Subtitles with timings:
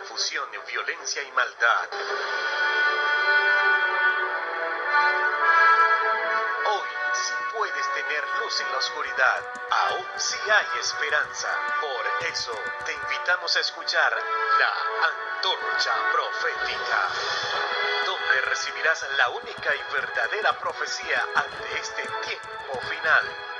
[0.00, 1.88] confusión, violencia y maldad.
[6.66, 11.48] Hoy, si puedes tener luz en la oscuridad, aún si hay esperanza.
[11.80, 12.52] Por eso,
[12.84, 14.16] te invitamos a escuchar
[14.58, 17.08] la antorcha profética,
[18.06, 23.59] donde recibirás la única y verdadera profecía ante este tiempo final.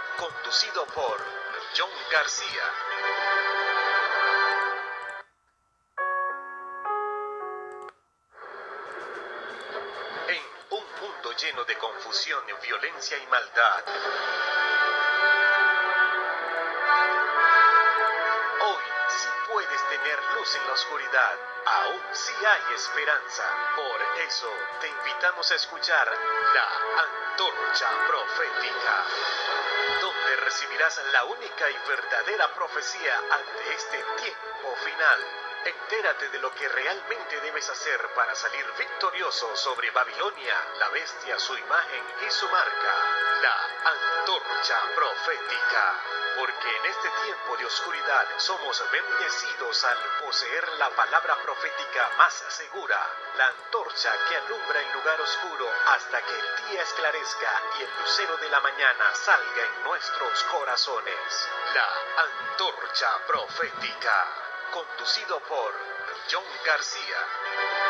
[0.17, 1.17] conducido por
[1.77, 2.63] John García.
[10.27, 13.83] En un mundo lleno de confusión, violencia y maldad,
[20.41, 23.43] en la oscuridad, aún si hay esperanza.
[23.75, 29.05] Por eso te invitamos a escuchar la antorcha profética
[30.01, 35.27] donde recibirás la única y verdadera profecía ante este tiempo final.
[35.63, 41.55] Entérate de lo que realmente debes hacer para salir victorioso sobre Babilonia, la bestia, su
[41.55, 42.93] imagen y su marca,
[43.43, 46.20] la antorcha profética.
[46.37, 52.99] Porque en este tiempo de oscuridad somos bendecidos al poseer la palabra profética más segura,
[53.37, 58.37] la antorcha que alumbra el lugar oscuro hasta que el día esclarezca y el lucero
[58.37, 61.49] de la mañana salga en nuestros corazones.
[61.73, 64.27] La antorcha profética,
[64.71, 65.73] conducido por
[66.31, 67.80] John García.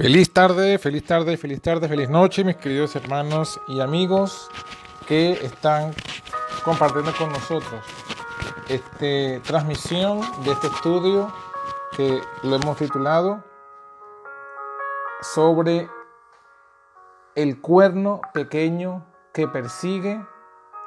[0.00, 4.48] Feliz tarde, feliz tarde, feliz tarde, feliz noche, mis queridos hermanos y amigos
[5.06, 5.92] que están
[6.64, 7.84] compartiendo con nosotros
[8.70, 11.30] esta transmisión de este estudio
[11.94, 13.44] que lo hemos titulado
[15.20, 15.86] sobre
[17.34, 20.24] el cuerno pequeño que persigue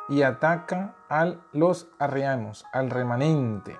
[0.09, 3.79] y ataca a los arrianos, al remanente.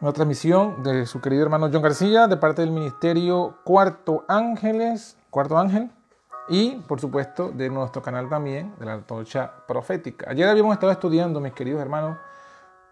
[0.00, 5.58] Una transmisión de su querido hermano John García de parte del Ministerio Cuarto Ángeles, Cuarto
[5.58, 5.90] Ángel,
[6.48, 10.30] y por supuesto de nuestro canal también, de la Antorcha Profética.
[10.30, 12.16] Ayer habíamos estado estudiando, mis queridos hermanos,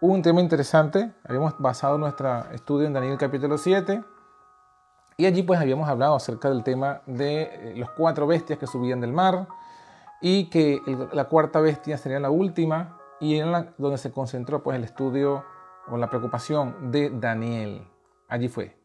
[0.01, 1.11] un tema interesante.
[1.27, 4.03] Habíamos basado nuestro estudio en Daniel capítulo 7.
[5.17, 9.01] Y allí pues habíamos hablado acerca del tema de eh, los cuatro bestias que subían
[9.01, 9.47] del mar
[10.21, 10.79] y que
[11.11, 15.43] la cuarta bestia sería la última y en la, donde se concentró pues el estudio
[15.89, 17.85] con la preocupación de Daniel.
[18.27, 18.77] Allí fue.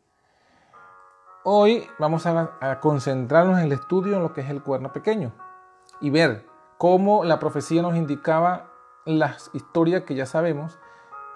[1.45, 5.33] Hoy vamos a, concentrarnos en el estudio en lo que es el cuerno pequeño
[6.01, 6.47] y ver
[6.79, 8.71] cómo la profecía nos indicaba
[9.05, 10.79] las historias que ya sabemos,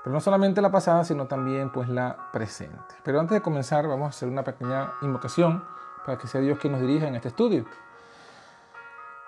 [0.02, 2.94] pero no solamente la pasada, sino también pues la presente.
[3.04, 5.62] Pero antes de comenzar vamos a hacer una pequeña invocación
[6.06, 7.66] para que sea Dios quien nos dirija en este estudio.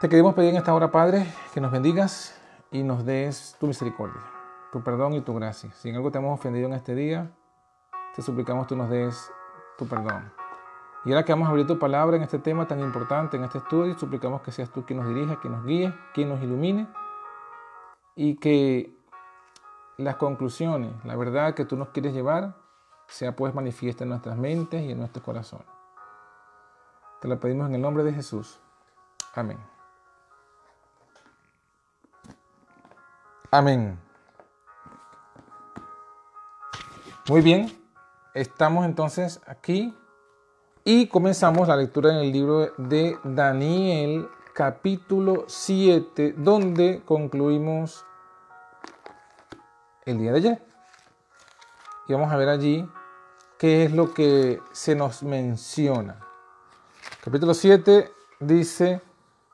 [0.00, 2.34] Te queremos pedir en esta hora, Padre, que nos bendigas
[2.70, 4.39] y nos des tu misericordia
[4.72, 5.70] tu perdón y tu gracia.
[5.72, 7.30] Si en algo te hemos ofendido en este día,
[8.14, 9.32] te suplicamos tú nos des
[9.76, 10.32] tu perdón.
[11.04, 13.58] Y ahora que vamos a abrir tu palabra en este tema tan importante, en este
[13.58, 16.88] estudio, suplicamos que seas tú quien nos dirija, quien nos guíe, quien nos ilumine
[18.14, 18.94] y que
[19.96, 22.54] las conclusiones, la verdad que tú nos quieres llevar,
[23.06, 25.66] sea pues manifiesta en nuestras mentes y en nuestros corazones.
[27.20, 28.60] Te lo pedimos en el nombre de Jesús.
[29.34, 29.58] Amén.
[33.50, 34.09] Amén.
[37.30, 37.72] Muy bien,
[38.34, 39.96] estamos entonces aquí
[40.82, 48.04] y comenzamos la lectura en el libro de Daniel capítulo 7, donde concluimos
[50.06, 50.62] el día de ayer.
[52.08, 52.84] Y vamos a ver allí
[53.58, 56.18] qué es lo que se nos menciona.
[57.22, 58.10] Capítulo 7
[58.40, 59.02] dice,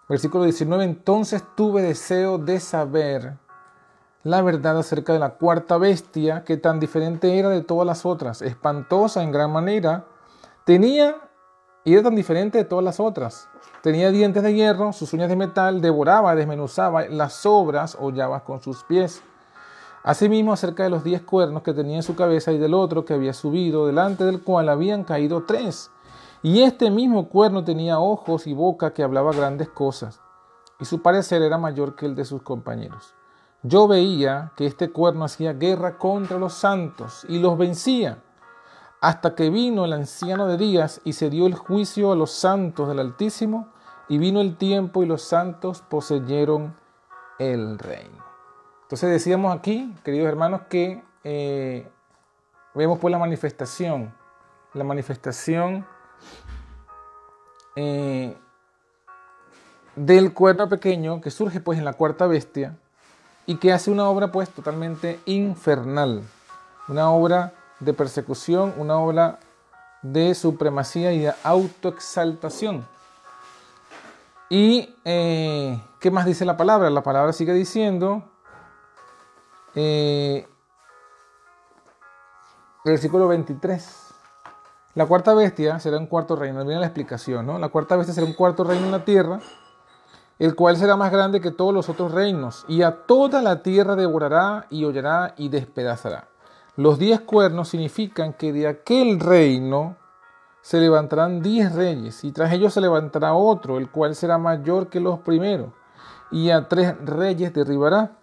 [0.08, 3.36] versículo 19, entonces tuve deseo de saber
[4.26, 8.42] la verdad acerca de la cuarta bestia, que tan diferente era de todas las otras,
[8.42, 10.04] espantosa en gran manera,
[10.64, 11.14] tenía
[11.84, 13.48] y era tan diferente de todas las otras.
[13.84, 18.82] Tenía dientes de hierro, sus uñas de metal, devoraba, desmenuzaba las sobras, hollaba con sus
[18.82, 19.22] pies.
[20.02, 23.14] Asimismo, acerca de los diez cuernos que tenía en su cabeza y del otro que
[23.14, 25.92] había subido, delante del cual habían caído tres.
[26.42, 30.20] Y este mismo cuerno tenía ojos y boca que hablaba grandes cosas,
[30.80, 33.15] y su parecer era mayor que el de sus compañeros.
[33.66, 38.22] Yo veía que este cuerno hacía guerra contra los santos y los vencía,
[39.00, 42.88] hasta que vino el anciano de días y se dio el juicio a los santos
[42.88, 43.72] del Altísimo,
[44.08, 46.76] y vino el tiempo y los santos poseyeron
[47.38, 48.24] el reino.
[48.82, 51.90] Entonces decíamos aquí, queridos hermanos, que eh,
[52.74, 54.14] vemos pues la manifestación,
[54.74, 55.84] la manifestación
[57.74, 58.36] eh,
[59.96, 62.78] del cuerno pequeño que surge pues en la cuarta bestia
[63.46, 66.22] y que hace una obra pues totalmente infernal,
[66.88, 69.38] una obra de persecución, una obra
[70.02, 72.86] de supremacía y de autoexaltación.
[74.48, 76.90] ¿Y eh, qué más dice la palabra?
[76.90, 78.24] La palabra sigue diciendo,
[79.74, 80.46] eh,
[82.84, 84.06] versículo 23,
[84.94, 87.58] la cuarta bestia será un cuarto reino, viene la explicación, ¿no?
[87.58, 89.40] La cuarta bestia será un cuarto reino en la tierra
[90.38, 93.96] el cual será más grande que todos los otros reinos, y a toda la tierra
[93.96, 96.28] devorará y hollará y despedazará.
[96.76, 99.96] Los diez cuernos significan que de aquel reino
[100.60, 105.00] se levantarán diez reyes, y tras ellos se levantará otro, el cual será mayor que
[105.00, 105.70] los primeros,
[106.30, 108.18] y a tres reyes derribará,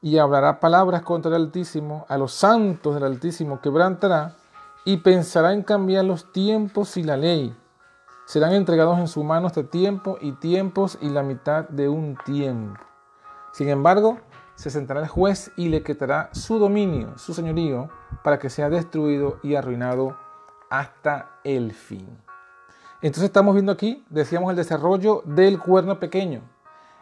[0.00, 4.36] y hablará palabras contra el Altísimo, a los santos del Altísimo quebrantará,
[4.84, 7.54] y pensará en cambiar los tiempos y la ley
[8.32, 12.80] serán entregados en su mano este tiempo y tiempos y la mitad de un tiempo.
[13.52, 14.20] Sin embargo,
[14.54, 17.90] se sentará el juez y le quitará su dominio, su señorío,
[18.24, 20.16] para que sea destruido y arruinado
[20.70, 22.08] hasta el fin.
[23.02, 26.40] Entonces estamos viendo aquí, decíamos, el desarrollo del cuerno pequeño.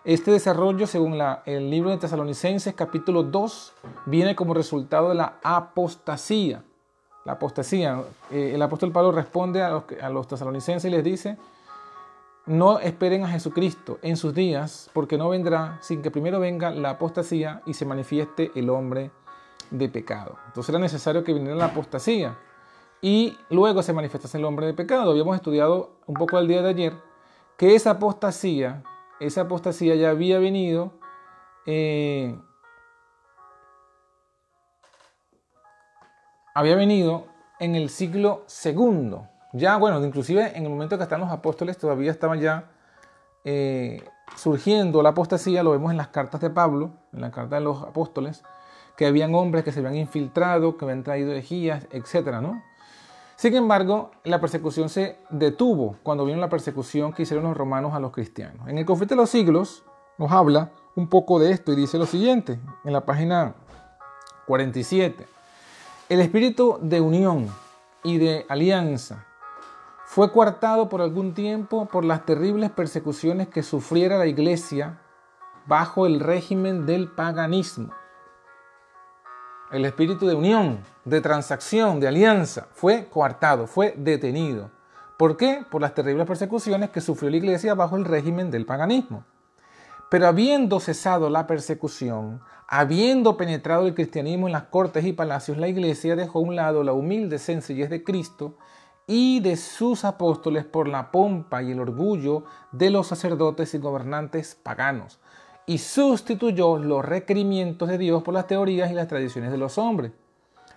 [0.03, 1.17] Este desarrollo, según
[1.47, 3.75] el libro de Tesalonicenses capítulo 2,
[4.07, 6.65] viene como resultado de la apostasía
[7.25, 8.03] la apostasía.
[8.31, 9.85] Eh, el apóstol Pablo responde a los,
[10.25, 11.39] a tesalonicenses y les dice,
[12.47, 16.91] no esperen a Jesucristo en sus días, porque no vendrá sin que primero venga la
[16.91, 19.11] apostasía y se manifieste el hombre
[19.71, 20.37] de pecado.
[20.47, 22.39] Entonces era necesario que viniera la apostasía
[23.01, 25.11] y luego se manifestase el hombre de pecado.
[25.11, 26.95] Habíamos estudiado un poco el día de ayer
[27.57, 28.83] que esa apostasía,
[29.21, 30.93] esa apostasía ya había venido
[31.67, 32.37] eh,
[36.55, 37.27] había venido
[37.59, 39.29] en el siglo segundo.
[39.53, 42.71] Ya, bueno, inclusive en el momento que están los apóstoles todavía estaba ya
[43.45, 44.05] eh,
[44.37, 47.83] surgiendo la apostasía, lo vemos en las cartas de Pablo, en la carta de los
[47.83, 48.43] apóstoles,
[48.97, 52.41] que habían hombres que se habían infiltrado, que habían traído herejías, etc.
[52.41, 52.63] ¿no?
[53.37, 58.01] Sin embargo, la persecución se detuvo cuando vino la persecución que hicieron los romanos a
[58.01, 58.69] los cristianos.
[58.69, 59.83] En el conflicto de los siglos
[60.19, 63.55] nos habla un poco de esto y dice lo siguiente, en la página
[64.47, 65.40] 47.
[66.11, 67.47] El espíritu de unión
[68.03, 69.29] y de alianza
[70.07, 74.99] fue coartado por algún tiempo por las terribles persecuciones que sufriera la iglesia
[75.67, 77.95] bajo el régimen del paganismo.
[79.71, 84.73] El espíritu de unión, de transacción, de alianza fue coartado, fue detenido.
[85.17, 85.65] ¿Por qué?
[85.71, 89.25] Por las terribles persecuciones que sufrió la iglesia bajo el régimen del paganismo.
[90.11, 95.69] Pero habiendo cesado la persecución, habiendo penetrado el cristianismo en las cortes y palacios, la
[95.69, 98.57] iglesia dejó a un lado la humilde sencillez de Cristo
[99.07, 104.57] y de sus apóstoles por la pompa y el orgullo de los sacerdotes y gobernantes
[104.61, 105.21] paganos,
[105.65, 110.11] y sustituyó los requerimientos de Dios por las teorías y las tradiciones de los hombres.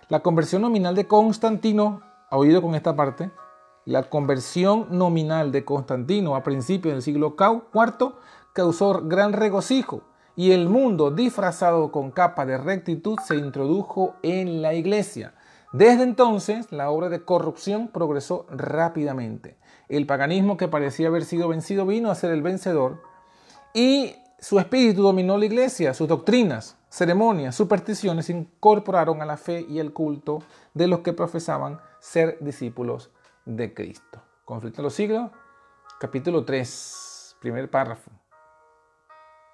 [0.08, 3.32] La conversión nominal de Constantino, ha oído con esta parte,
[3.84, 8.14] la conversión nominal de Constantino a principios del siglo IV
[8.54, 10.04] causó gran regocijo
[10.36, 15.34] y el mundo disfrazado con capa de rectitud se introdujo en la iglesia.
[15.72, 19.58] Desde entonces, la obra de corrupción progresó rápidamente.
[19.88, 23.02] El paganismo que parecía haber sido vencido vino a ser el vencedor
[23.74, 29.66] y su espíritu dominó la iglesia, sus doctrinas, ceremonias, supersticiones se incorporaron a la fe
[29.68, 30.44] y el culto
[30.74, 33.10] de los que profesaban ser discípulos
[33.46, 34.22] de Cristo.
[34.44, 35.30] Conflicto de los siglos,
[35.98, 38.12] capítulo 3, primer párrafo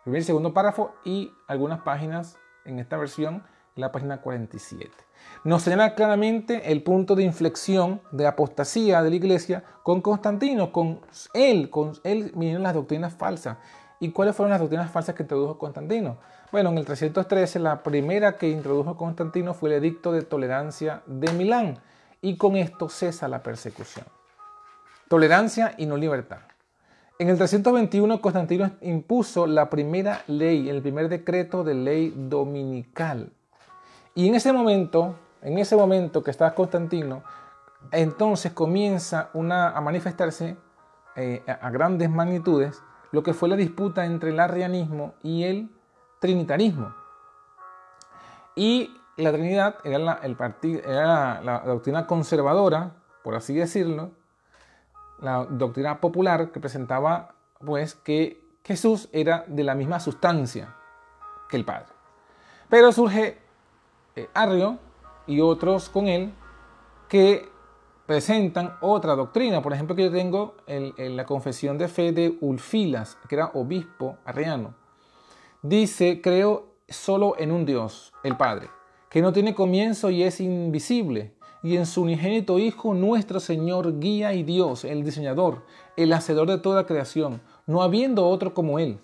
[0.05, 3.43] primer y segundo párrafo y algunas páginas en esta versión,
[3.77, 4.91] la página 47.
[5.45, 11.01] Nos señala claramente el punto de inflexión de apostasía de la iglesia con Constantino, con
[11.35, 13.59] él, con él vinieron las doctrinas falsas.
[14.01, 16.19] ¿Y cuáles fueron las doctrinas falsas que introdujo Constantino?
[16.53, 21.33] Bueno, en el 313 la primera que introdujo Constantino fue el edicto de tolerancia de
[21.33, 21.79] Milán
[22.23, 24.07] y con esto cesa la persecución.
[25.09, 26.50] Tolerancia y no libertad.
[27.21, 33.31] En el 321 Constantino impuso la primera ley, el primer decreto de ley dominical.
[34.15, 37.23] Y en ese momento, en ese momento que estaba Constantino,
[37.93, 40.57] entonces comienza a manifestarse
[41.15, 45.69] eh, a grandes magnitudes lo que fue la disputa entre el arrianismo y el
[46.21, 46.95] trinitarismo.
[48.57, 50.37] Y la Trinidad era el
[50.87, 54.13] era la doctrina conservadora, por así decirlo,
[55.21, 57.35] la doctrina popular que presentaba
[57.65, 60.75] pues que Jesús era de la misma sustancia
[61.49, 61.89] que el Padre.
[62.69, 63.39] Pero surge
[64.17, 64.79] eh, Arrio
[65.27, 66.33] y otros con él
[67.09, 67.49] que
[68.07, 69.63] presentan otra doctrina.
[69.63, 74.17] Por ejemplo, que yo tengo en, la confesión de fe de Ulfilas, que era obispo
[74.25, 74.75] arriano.
[75.63, 78.69] Dice, creo solo en un Dios, el Padre,
[79.11, 84.33] que no tiene comienzo y es invisible, y en su unigénito Hijo, nuestro Señor, guía
[84.33, 85.65] y Dios, el diseñador,
[85.97, 89.01] el hacedor de toda creación, no habiendo otro como Él.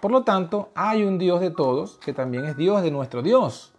[0.00, 3.72] Por lo tanto, hay un Dios de todos, que también es Dios de nuestro Dios,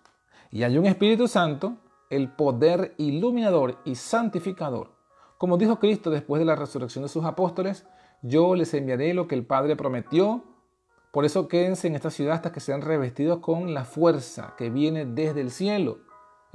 [0.52, 1.76] y hay un Espíritu Santo,
[2.10, 4.96] el poder iluminador y santificador.
[5.38, 7.86] Como dijo Cristo después de la resurrección de sus apóstoles,
[8.22, 10.44] yo les enviaré lo que el Padre prometió.
[11.12, 15.06] Por eso quédense en esta ciudad hasta que sean revestidos con la fuerza que viene
[15.06, 16.00] desde el cielo.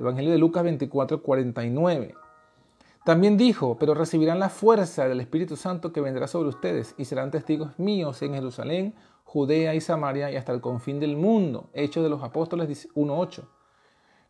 [0.01, 2.15] Evangelio de Lucas 24, 49.
[3.05, 7.31] También dijo, pero recibirán la fuerza del Espíritu Santo que vendrá sobre ustedes y serán
[7.31, 11.71] testigos míos en Jerusalén, Judea y Samaria y hasta el confín del mundo.
[11.73, 13.45] Hechos de los Apóstoles 1.8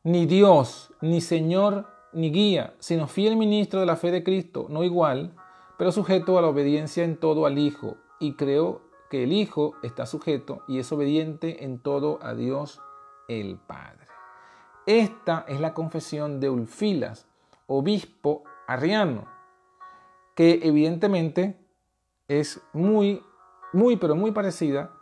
[0.02, 4.82] ni Dios, ni Señor, ni guía, sino fiel ministro de la fe de Cristo, no
[4.82, 5.34] igual,
[5.78, 10.06] pero sujeto a la obediencia en todo al Hijo, y creo que el Hijo está
[10.06, 12.80] sujeto y es obediente en todo a Dios
[13.28, 14.09] el Padre.
[14.86, 17.26] Esta es la confesión de Ulfilas,
[17.66, 19.26] obispo arriano,
[20.34, 21.56] que evidentemente
[22.28, 23.22] es muy,
[23.72, 24.92] muy, pero muy parecida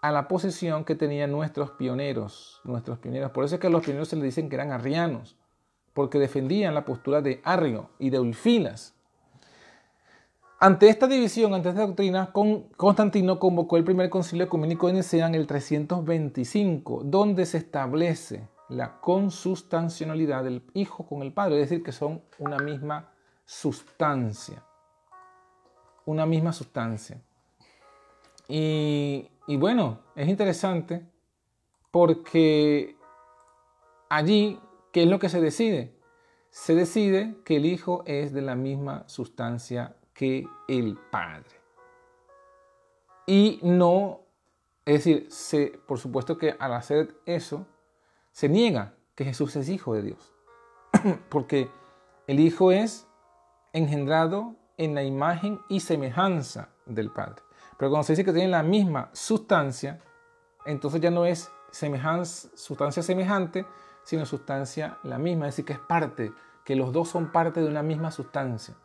[0.00, 3.30] a la posición que tenían nuestros pioneros, nuestros pioneros.
[3.32, 5.36] Por eso es que a los pioneros se les dicen que eran arrianos,
[5.92, 8.94] porque defendían la postura de Arrio y de Ulfilas.
[10.60, 12.32] Ante esta división, ante esta doctrina,
[12.76, 19.00] Constantino convocó el primer concilio ecuménico de Nicea en el 325, donde se establece la
[19.00, 23.12] consustancialidad del Hijo con el Padre, es decir, que son una misma
[23.44, 24.62] sustancia.
[26.04, 27.20] Una misma sustancia.
[28.46, 31.06] Y y bueno, es interesante
[31.90, 32.98] porque
[34.10, 34.60] allí,
[34.92, 35.98] ¿qué es lo que se decide?
[36.50, 41.48] Se decide que el Hijo es de la misma sustancia que el Padre.
[43.26, 44.20] Y no,
[44.84, 47.66] es decir, se, por supuesto que al hacer eso,
[48.38, 50.32] se niega que Jesús es Hijo de Dios.
[51.28, 51.68] porque
[52.28, 53.08] el Hijo es
[53.72, 57.42] engendrado en la imagen y semejanza del Padre.
[57.76, 59.98] Pero cuando se dice que tienen la misma sustancia,
[60.66, 61.50] entonces ya no es
[62.54, 63.66] sustancia semejante,
[64.04, 66.30] sino sustancia la misma, es decir, que es parte,
[66.64, 68.76] que los dos son parte de una misma sustancia.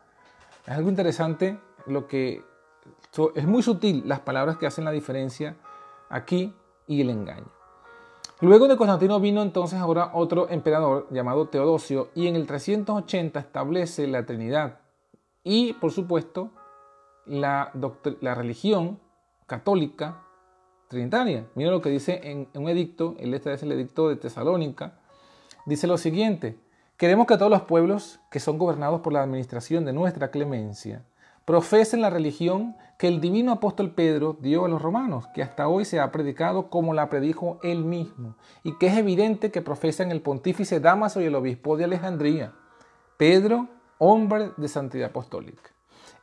[0.66, 2.44] Es algo interesante lo que
[3.36, 5.54] es muy sutil las palabras que hacen la diferencia
[6.10, 6.52] aquí
[6.88, 7.53] y el engaño.
[8.40, 14.08] Luego de Constantino vino entonces ahora otro emperador llamado Teodosio y en el 380 establece
[14.08, 14.80] la Trinidad
[15.44, 16.50] y por supuesto
[17.26, 17.70] la,
[18.20, 18.98] religión
[19.46, 20.22] católica
[20.88, 21.46] trinitaria.
[21.54, 24.98] Mira lo que dice en, un edicto, el este es el edicto de Tesalónica,
[25.64, 26.58] dice lo siguiente,
[26.96, 31.04] queremos que todos los pueblos que son gobernados por la administración de nuestra clemencia
[31.44, 35.84] profesen la religión que el divino apóstol Pedro dio a los romanos, que hasta hoy
[35.84, 40.22] se ha predicado como la predijo él mismo, y que es evidente que profesan el
[40.22, 42.54] pontífice Damaso y el obispo de Alejandría,
[43.18, 43.68] Pedro,
[43.98, 45.70] hombre de santidad apostólica.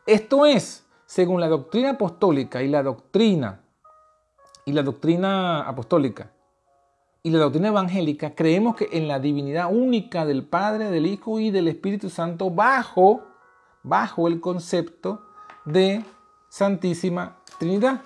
[0.07, 3.61] Esto es según la doctrina apostólica y la doctrina
[4.65, 6.31] y la doctrina apostólica
[7.21, 11.51] y la doctrina evangélica, creemos que en la divinidad única del Padre, del Hijo y
[11.51, 13.21] del Espíritu Santo bajo
[13.83, 15.27] bajo el concepto
[15.65, 16.03] de
[16.51, 18.01] Santísima Trinidad,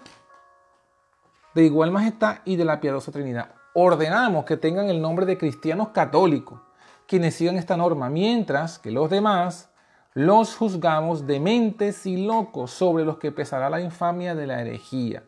[1.55, 3.55] de igual majestad y de la piadosa Trinidad.
[3.73, 6.59] Ordenamos que tengan el nombre de cristianos católicos,
[7.07, 9.71] quienes sigan esta norma, mientras que los demás
[10.13, 15.23] los juzgamos dementes y locos sobre los que pesará la infamia de la herejía.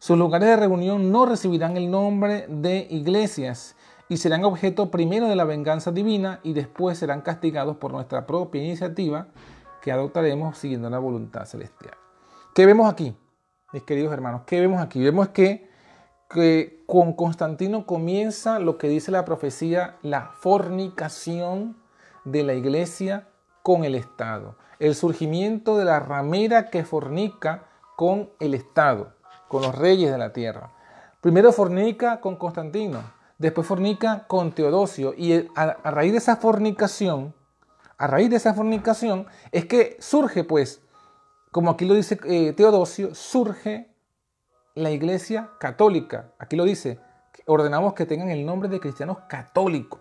[0.00, 3.76] Sus lugares de reunión no recibirán el nombre de iglesias
[4.08, 8.64] y serán objeto primero de la venganza divina y después serán castigados por nuestra propia
[8.64, 9.28] iniciativa
[9.80, 12.01] que adoptaremos siguiendo la voluntad celestial.
[12.54, 13.16] ¿Qué vemos aquí,
[13.72, 14.42] mis queridos hermanos?
[14.44, 15.02] ¿Qué vemos aquí?
[15.02, 15.70] Vemos que,
[16.86, 21.78] con Constantino comienza lo que dice la profecía, la fornicación
[22.26, 23.26] de la iglesia
[23.62, 24.56] con el Estado.
[24.80, 29.14] El surgimiento de la ramera que fornica con el Estado,
[29.48, 30.72] con los reyes de la tierra.
[31.22, 33.00] Primero fornica con Constantino,
[33.38, 37.32] después fornica con Teodosio y a, raíz de esa fornicación,
[37.96, 40.81] a raíz de esa fornicación es que surge pues,
[41.52, 43.90] como aquí lo dice eh, Teodosio, surge
[44.74, 46.32] la iglesia católica.
[46.38, 46.98] Aquí lo dice,
[47.46, 50.00] ordenamos que tengan el nombre de cristianos católicos.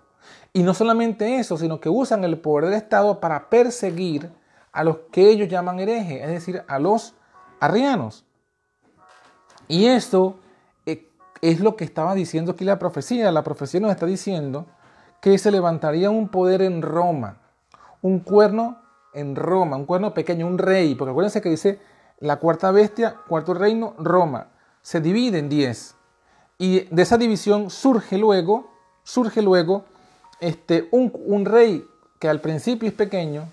[0.53, 4.31] Y no solamente eso, sino que usan el poder del Estado para perseguir
[4.72, 7.15] a los que ellos llaman herejes, es decir, a los
[7.60, 8.24] arrianos.
[9.67, 10.39] Y esto
[10.86, 11.10] eh,
[11.41, 13.29] es lo que estaba diciendo aquí la profecía.
[13.29, 14.67] La profecía nos está diciendo
[15.20, 17.39] que se levantaría un poder en Roma,
[18.01, 18.80] un cuerno
[19.13, 21.80] en Roma, un cuerno pequeño, un rey, porque acuérdense que dice
[22.20, 24.48] la cuarta bestia, cuarto reino, Roma,
[24.82, 25.96] se divide en diez.
[26.58, 28.70] Y de esa división surge luego,
[29.03, 29.86] surge luego
[30.39, 31.86] este, un, rey
[32.20, 33.46] que al principio es pequeño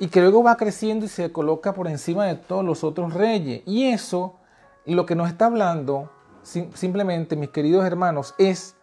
[0.00, 3.62] y que luego va creciendo y se coloca por encima de todos los otros reyes.
[3.66, 4.34] Y eso,
[4.84, 6.10] lo que nos está hablando,
[6.42, 8.74] simplemente, mis queridos hermanos, es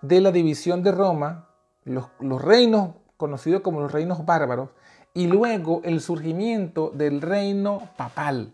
[0.00, 1.48] de la división de Roma,
[1.84, 4.70] los reinos conocidos como los reinos bárbaros,
[5.14, 8.52] y luego el surgimiento del reino papal,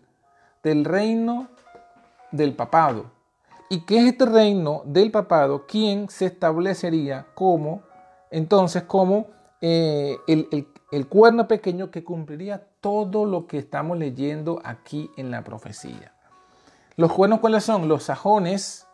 [0.63, 1.47] del reino
[2.31, 3.05] del papado.
[3.69, 5.65] ¿Y qué es este reino del papado?
[5.67, 7.81] ¿Quién se establecería como,
[8.31, 9.27] entonces, como
[9.61, 10.47] eh, el,
[10.91, 16.13] el cuerno pequeño que cumpliría todo lo que estamos leyendo aquí en la profecía.
[16.95, 17.87] ¿Los cuernos cuáles son?
[17.87, 18.86] Los sajones,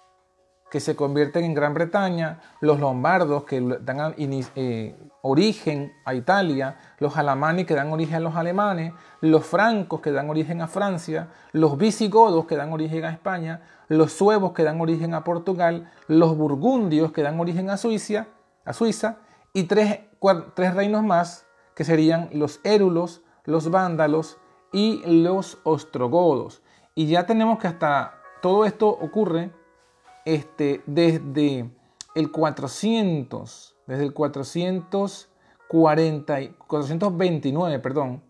[0.73, 7.15] que se convierten en Gran Bretaña, los lombardos que dan eh, origen a Italia, los
[7.15, 11.77] alamanes que dan origen a los alemanes, los francos que dan origen a Francia, los
[11.77, 17.11] visigodos que dan origen a España, los suevos que dan origen a Portugal, los burgundios
[17.11, 18.25] que dan origen a Suiza,
[18.65, 19.17] a Suiza
[19.53, 19.99] y tres,
[20.55, 24.39] tres reinos más que serían los érulos, los vándalos
[24.71, 26.63] y los ostrogodos.
[26.95, 29.51] Y ya tenemos que hasta todo esto ocurre
[30.25, 31.71] este, desde
[32.15, 38.21] el 400, desde el 440, 429, perdón,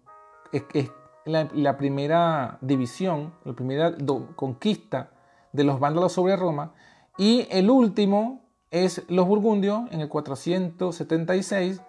[0.51, 0.63] es,
[1.25, 3.95] la, primera división, la primera
[4.35, 5.11] conquista
[5.51, 6.73] de los vándalos sobre Roma,
[7.17, 11.81] y el último es los burgundios en el 476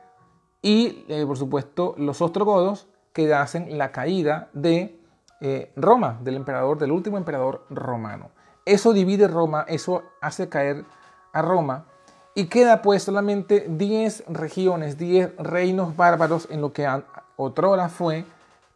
[0.60, 5.00] y eh, por supuesto los ostrogodos que hacen la caída de
[5.40, 8.33] eh, Roma, del emperador, del último emperador romano.
[8.64, 10.85] Eso divide Roma, eso hace caer
[11.33, 11.87] a Roma
[12.35, 16.88] y queda pues solamente 10 regiones, 10 reinos bárbaros en lo que
[17.37, 18.24] otrora fue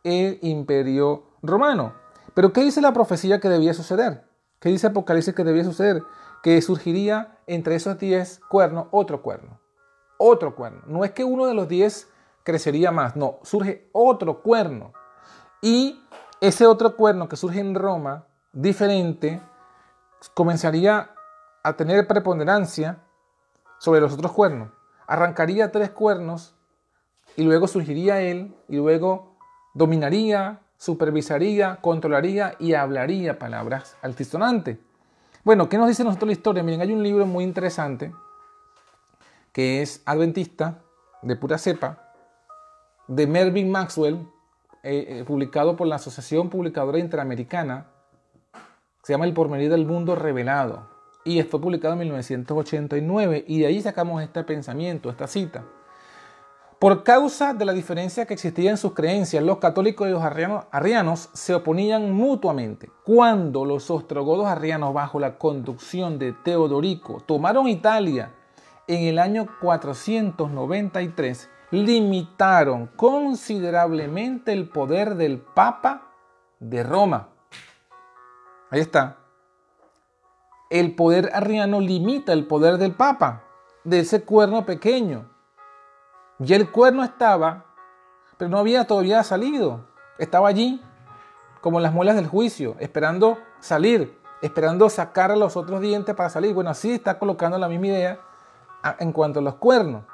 [0.05, 1.93] el imperio romano.
[2.35, 4.25] Pero ¿qué dice la profecía que debía suceder?
[4.61, 6.03] ¿Qué dice Apocalipsis que debía suceder?
[6.43, 9.59] Que surgiría entre esos 10 cuernos otro cuerno.
[10.19, 10.83] Otro cuerno.
[10.87, 12.09] No es que uno de los 10
[12.45, 14.93] crecería más, no, surge otro cuerno.
[15.61, 16.01] Y
[16.41, 19.41] ese otro cuerno que surge en Roma, diferente,
[20.35, 21.11] comenzaría
[21.63, 22.99] a tener preponderancia
[23.79, 24.71] sobre los otros cuernos.
[25.07, 26.55] Arrancaría tres cuernos
[27.37, 29.37] y luego surgiría él y luego
[29.75, 34.79] dominaría, supervisaría, controlaría y hablaría palabras altisonantes.
[35.45, 36.63] Bueno, ¿qué nos dice nosotros la historia?
[36.63, 38.13] Miren, hay un libro muy interesante
[39.53, 40.83] que es Adventista,
[41.23, 42.13] de pura cepa,
[43.09, 44.29] de Mervyn Maxwell,
[44.83, 47.87] eh, eh, publicado por la Asociación Publicadora Interamericana
[49.09, 50.83] se llama El pormenir del mundo revelado
[51.25, 55.65] y fue publicado en 1989 y de ahí sacamos este pensamiento, esta cita.
[56.79, 61.31] Por causa de la diferencia que existía en sus creencias, los católicos y los arrianos,
[61.33, 62.91] se oponían mutuamente.
[63.03, 68.35] Cuando los ostrogodos arrianos, bajo la conducción de Teodorico, tomaron Italia
[68.87, 76.13] en el año 493, limitaron considerablemente el poder del Papa
[76.61, 77.38] de Roma.
[78.71, 79.17] Ahí está.
[80.71, 83.43] El poder arriano limita el poder del Papa,
[83.85, 85.31] de ese cuerno pequeño.
[86.39, 87.65] Y el cuerno estaba,
[88.37, 89.87] pero no había todavía salido.
[90.19, 90.83] Estaba allí,
[91.63, 96.55] como las muelas del juicio, esperando salir, esperando sacar a los otros dientes para salir.
[96.55, 98.21] Bueno, así está colocando la misma idea
[98.99, 100.05] en cuanto a los cuernos.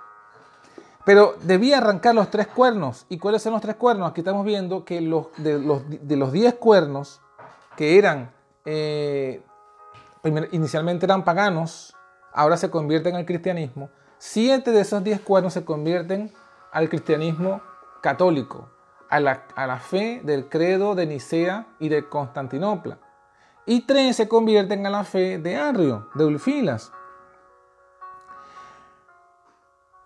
[1.05, 3.05] Pero debía arrancar los tres cuernos.
[3.09, 4.11] ¿Y cuáles son los tres cuernos?
[4.11, 7.21] Aquí estamos viendo que los, de los diez cuernos
[7.77, 8.34] que eran
[8.65, 9.43] eh,
[10.53, 11.95] inicialmente eran paganos,
[12.33, 13.91] ahora se convierten al cristianismo.
[14.19, 16.33] Siete de esos diez cuernos se convierten
[16.73, 17.61] al cristianismo
[18.03, 18.71] católico,
[19.11, 22.99] a la, a la fe del credo de Nicea y de Constantinopla.
[23.67, 26.93] Y tres se convierten a la fe de Arrio, de Ulfilas.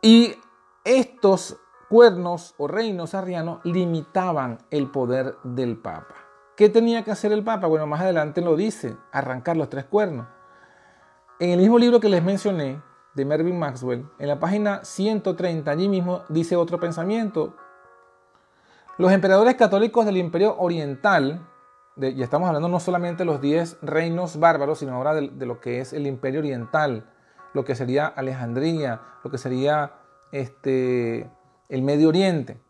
[0.00, 0.36] Y
[0.84, 1.56] estos
[1.88, 6.27] cuernos o reinos arrianos limitaban el poder del Papa.
[6.58, 7.68] ¿Qué tenía que hacer el Papa?
[7.68, 10.26] Bueno, más adelante lo dice, arrancar los tres cuernos.
[11.38, 12.82] En el mismo libro que les mencioné,
[13.14, 17.54] de Mervyn Maxwell, en la página 130, allí mismo dice otro pensamiento.
[18.96, 21.46] Los emperadores católicos del Imperio Oriental,
[21.96, 25.78] y estamos hablando no solamente de los 10 reinos bárbaros, sino ahora de, lo que
[25.78, 27.08] es el Imperio Oriental,
[27.54, 29.92] lo que sería Alejandría, lo que sería
[30.32, 31.30] este,
[31.68, 32.60] el Medio Oriente.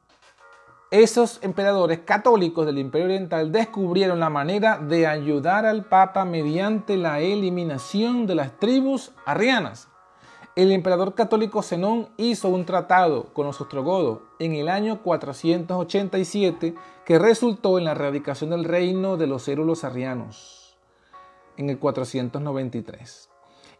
[0.91, 7.21] Esos emperadores católicos del Imperio Oriental descubrieron la manera de ayudar al Papa mediante la
[7.21, 9.89] eliminación de las tribus arrianas.
[10.57, 16.75] El emperador católico Zenón hizo un tratado con los ostrogodos en el año 487
[17.05, 20.79] que resultó en la erradicación del reino de los érulos arrianos
[21.59, 23.29] en el 493.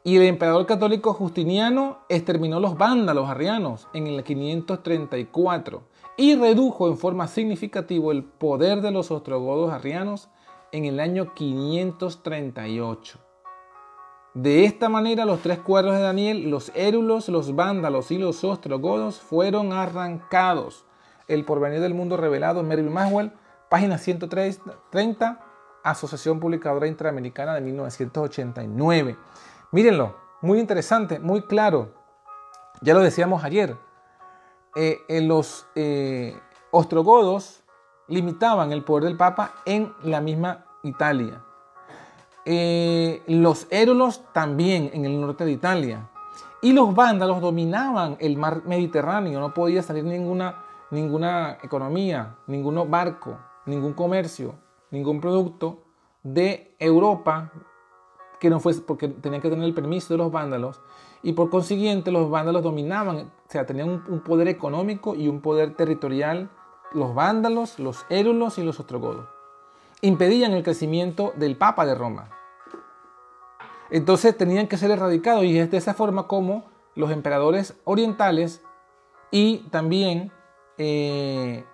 [0.05, 5.88] Y el emperador católico Justiniano exterminó los vándalos arrianos en el 534
[6.19, 10.29] y redujo en forma significativa el poder de los ostrogodos arrianos
[10.73, 13.21] en el año 538.
[14.35, 19.21] De esta manera los tres cuernos de Daniel, los érulos, los vándalos y los ostrogodos
[19.21, 20.85] fueron arrancados.
[21.29, 23.33] El porvenir del mundo revelado, Mervyn Maxwell,
[23.69, 25.41] página 130,
[25.85, 29.17] Asociación Publicadora Interamericana de 1989.
[29.71, 31.95] Mírenlo, muy interesante, muy claro.
[32.81, 33.88] Ya lo decíamos ayer.
[34.77, 36.37] Eh, en los eh,
[36.71, 37.63] ostrogodos
[38.07, 41.43] limitaban el poder del Papa en la misma Italia.
[42.45, 46.11] Eh, los érulos también en el norte de Italia.
[46.61, 53.39] Y los vándalos dominaban el mar Mediterráneo, no podía salir ninguna, ninguna economía, ningún barco,
[53.67, 54.55] ningún comercio,
[54.91, 55.85] ningún producto
[56.23, 57.53] de Europa
[58.41, 60.81] que no fuese porque tenían que tener el permiso de los vándalos
[61.23, 65.75] y por consiguiente los vándalos dominaban, o sea, tenían un, poder económico y un poder
[65.75, 66.51] territorial,
[66.93, 69.27] los vándalos, los érulos y los ostrogodos.
[70.01, 72.31] Impedían el crecimiento del Papa de Roma.
[73.91, 78.63] Entonces tenían que ser erradicados y es de esa forma como los emperadores orientales
[79.31, 80.31] y también,
[80.77, 81.65] eh,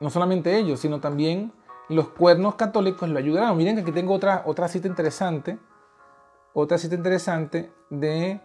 [0.00, 1.52] no solamente ellos, sino también
[1.88, 3.56] los cuernos católicos lo ayudaron.
[3.56, 5.58] Miren que aquí tengo otra, otra cita interesante,
[6.54, 8.40] otra cita interesante de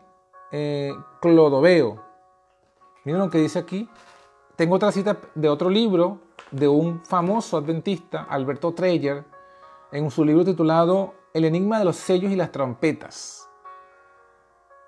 [0.52, 2.04] eh, Clodoveo.
[3.06, 3.88] Miren lo que dice aquí.
[4.56, 6.20] Tengo otra cita de otro libro
[6.52, 9.24] de un famoso adventista, Alberto Treyer,
[9.92, 13.48] en su libro titulado el enigma de los sellos y las trompetas.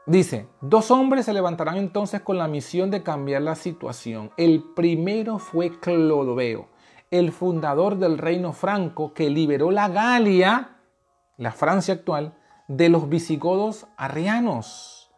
[0.08, 4.32] Dice, dos hombres se levantarán entonces con la misión de cambiar la situación.
[4.36, 6.70] El primero fue Clodoveo,
[7.12, 10.80] el fundador del reino franco que liberó la Galia,
[11.38, 12.36] la Francia actual,
[12.78, 15.12] de los visigodos arrianos.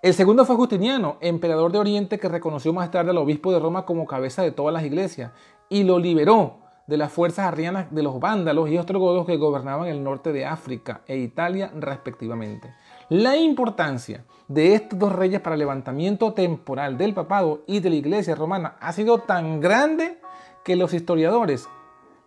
[0.00, 3.84] El segundo fue Justiniano, emperador de Oriente que reconoció más tarde al obispo de Roma
[3.84, 5.32] como cabeza de todas las iglesias
[5.68, 10.04] y lo liberó de las fuerzas arrianas de los vándalos y ostrogodos que gobernaban el
[10.04, 12.72] norte de África e Italia respectivamente.
[13.08, 17.96] La importancia de estos dos reyes para el levantamiento temporal del papado y de la
[17.96, 20.20] iglesia romana ha sido tan grande
[20.64, 21.68] que los historiadores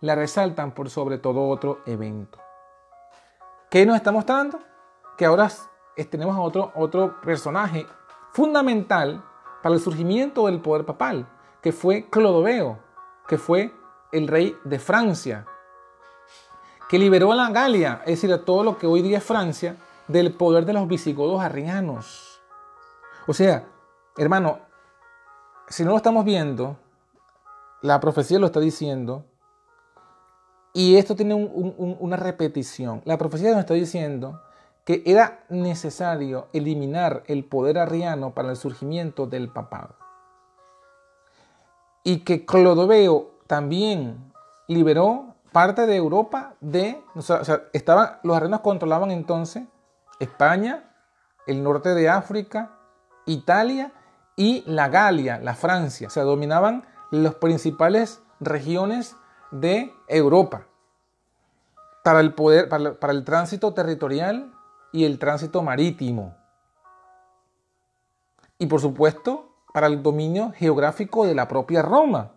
[0.02, 2.41] la resaltan por sobre todo otro evento.
[3.72, 4.58] ¿Qué nos está mostrando?
[5.16, 5.50] Que ahora
[6.10, 7.86] tenemos a otro, otro personaje
[8.32, 9.24] fundamental
[9.62, 11.26] para el surgimiento del poder papal,
[11.62, 12.80] que fue Clodoveo,
[13.26, 13.74] que fue
[14.12, 15.46] el rey de Francia,
[16.86, 19.76] que liberó a la Galia, es decir, a todo lo que hoy día es Francia,
[20.06, 22.42] del poder de los visigodos arrianos.
[23.26, 23.64] O sea,
[24.18, 24.58] hermano,
[25.68, 26.76] si no lo estamos viendo,
[27.80, 29.24] la profecía lo está diciendo,
[30.72, 33.02] y esto tiene una repetición.
[33.04, 34.42] La profecía nos está diciendo
[34.84, 39.94] que era necesario eliminar el poder arriano para el surgimiento del papado.
[42.04, 44.32] Y que Clodoveo también
[44.66, 49.64] liberó parte de Europa de, o sea, estaban, los arrenos controlaban entonces
[50.18, 50.84] España,
[51.46, 52.72] el norte de África,
[53.26, 53.92] Italia
[54.36, 59.16] y la Galia, la Francia, o sea, dominaban las principales regiones
[59.52, 60.66] de Europa
[62.02, 64.52] para el poder, para, el tránsito territorial
[64.92, 66.34] y el tránsito marítimo.
[68.58, 72.32] Y por supuesto, para el dominio geográfico de la propia Roma.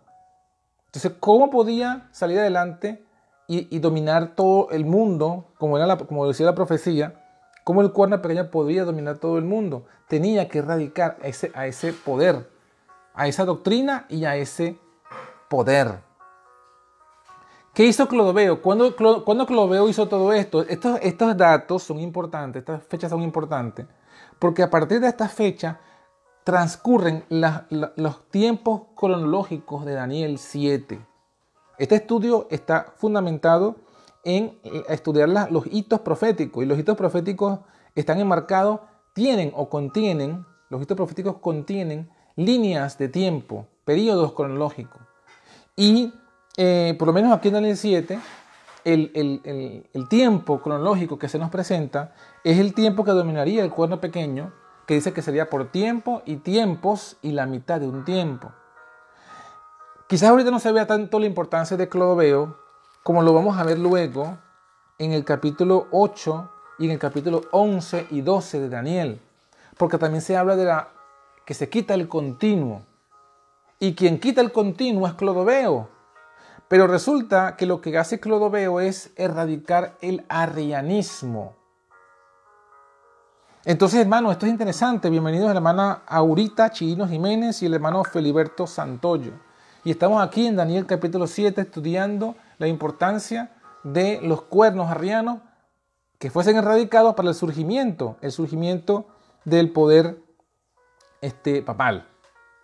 [0.86, 3.04] Entonces, ¿cómo podía salir adelante
[3.48, 7.22] y, dominar todo el mundo, como, era como decía la profecía?
[7.64, 9.86] ¿Cómo el cuerno pequeño podría dominar todo el mundo?
[10.08, 12.48] Tenía que erradicar ese, a ese poder,
[13.14, 14.78] a esa doctrina y a ese
[15.48, 16.05] poder.
[17.76, 18.62] ¿Qué hizo Clodoveo?
[18.62, 20.62] ¿Cuándo, Clodoveo hizo todo esto?
[20.62, 23.84] Estos, datos son importantes, estas fechas son importantes,
[24.38, 25.78] porque a partir de esta fecha
[26.42, 31.06] transcurren los tiempos cronológicos de Daniel 7.
[31.76, 33.76] Este estudio está fundamentado
[34.24, 34.58] en
[34.88, 37.58] estudiar los hitos proféticos y los hitos proféticos
[37.94, 38.80] están enmarcados,
[39.12, 45.02] tienen o contienen, los hitos proféticos contienen líneas de tiempo, periodos cronológicos.
[45.76, 46.14] Y
[46.56, 48.18] eh, por lo menos aquí en Daniel 7,
[48.84, 52.14] el, tiempo cronológico que se nos presenta
[52.44, 54.52] es el tiempo que dominaría el cuerno pequeño,
[54.86, 58.52] que dice que sería por tiempo y tiempos y la mitad de un tiempo.
[60.08, 62.58] Quizás ahorita no se vea tanto la importancia de Clodoveo
[63.02, 64.38] como lo vamos a ver luego
[64.98, 69.20] en el capítulo 8 y en el capítulo 11 y 12 de Daniel,
[69.76, 70.90] porque también se habla de la
[71.44, 72.82] que se quita el continuo.
[73.78, 75.95] Y quien quita el continuo es Clodoveo.
[76.68, 81.54] Pero resulta que lo que hace Clodoveo es erradicar el arrianismo.
[83.64, 85.08] Entonces, hermano, esto es interesante.
[85.08, 89.32] Bienvenidos a la hermana Aurita Chirinos Jiménez y el hermano Feliberto Santoyo.
[89.84, 93.52] Y estamos aquí en Daniel capítulo 7 estudiando la importancia
[93.84, 95.38] de los cuernos arrianos
[96.18, 99.06] que fuesen erradicados para el surgimiento, el surgimiento
[99.44, 100.18] del poder
[101.20, 102.08] este, papal.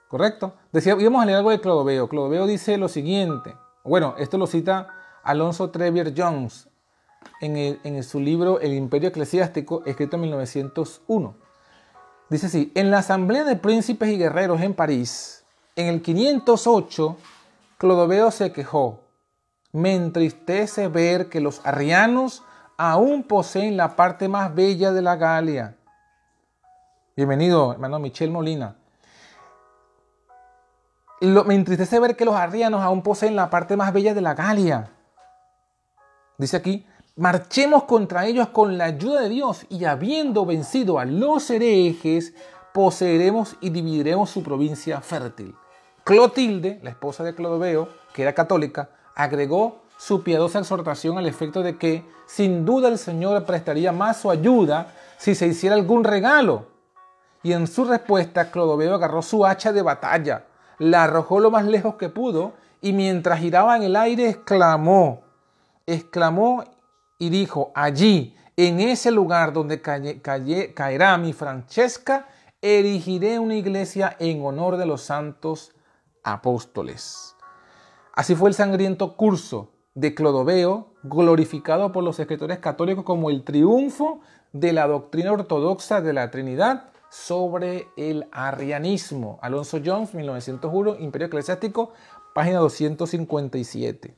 [0.09, 0.55] ¿Correcto?
[0.73, 2.09] Decía, íbamos a leer algo de Clodoveo.
[2.09, 3.55] Clodoveo dice lo siguiente.
[3.85, 4.89] Bueno, esto lo cita
[5.25, 6.69] Alonso Trevier Jones
[7.41, 11.35] en, su libro El Imperio Eclesiástico, escrito en 1901.
[12.31, 17.17] Dice así, en la Asamblea de Príncipes y Guerreros en París, en el 508,
[17.77, 19.01] Clodoveo se quejó.
[19.73, 22.45] Me entristece ver que los arrianos
[22.77, 25.77] aún poseen la parte más bella de la Galia.
[27.17, 28.77] Bienvenido, hermano Michel Molina.
[31.23, 34.91] Me entristece ver que los arrianos aún poseen la parte más bella de la Galia.
[36.37, 36.85] Dice aquí,
[37.17, 42.35] marchemos contra ellos con la ayuda de Dios y habiendo vencido a los herejes,
[42.75, 45.55] poseeremos y dividiremos su provincia fértil.
[46.05, 51.79] Clotilde, la esposa de Clodoveo, que era católica, agregó su piadosa exhortación al efecto de
[51.79, 56.67] que sin duda el Señor prestaría más su ayuda si se hiciera algún regalo.
[57.45, 60.47] Y en su respuesta, Clodoveo agarró su hacha de batalla,
[60.79, 65.23] la arrojó lo más lejos que pudo y mientras giraba en el aire exclamó,
[65.87, 66.65] exclamó
[67.19, 72.27] y dijo, allí, en ese lugar donde caerá mi Francesca,
[72.61, 75.73] erigiré una iglesia en honor de los santos
[76.23, 77.37] apóstoles.
[78.15, 84.21] Así fue el sangriento curso de Clodoveo, glorificado por los escritores católicos como el triunfo
[84.53, 89.39] de la doctrina ortodoxa de la Trinidad sobre el arrianismo.
[89.43, 91.93] Alonso Jones, 1901, Imperio Eclesiástico,
[92.35, 94.17] página 257.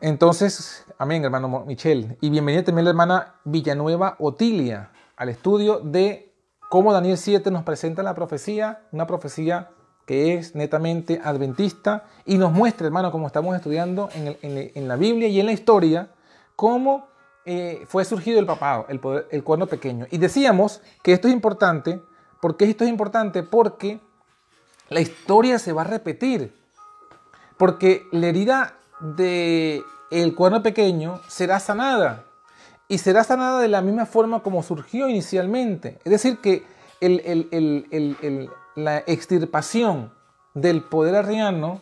[0.00, 2.16] Entonces, amén, hermano Michel.
[2.20, 6.32] Y bienvenida también la hermana Villanueva Otilia al estudio de
[6.70, 9.70] cómo Daniel 7 nos presenta la profecía, una profecía
[10.06, 15.40] que es netamente adventista y nos muestra, hermano, como estamos estudiando en, la Biblia y
[15.40, 16.10] en la historia,
[16.54, 17.08] cómo
[17.44, 20.06] eh, fue surgido el papado, el, cuerno pequeño.
[20.10, 22.00] Y decíamos que esto es importante,
[22.40, 23.42] ¿por qué esto es importante?
[23.42, 24.00] Porque
[24.88, 26.54] la historia se va a repetir,
[27.56, 32.24] porque la herida de el cuerno pequeño será sanada
[32.86, 35.98] y será sanada de la misma forma como surgió inicialmente.
[36.04, 36.64] Es decir, que
[38.76, 40.12] la extirpación
[40.54, 41.80] del poder arriano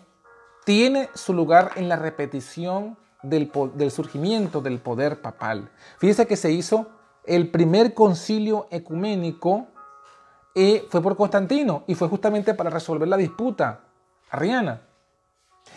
[0.64, 3.50] tiene su lugar en la repetición del,
[3.90, 5.70] surgimiento del poder papal.
[5.98, 6.88] Fíjese que se hizo
[7.24, 9.68] el primer concilio ecuménico
[10.54, 13.84] y fue por Constantino y fue justamente para resolver la disputa
[14.30, 14.82] arriana.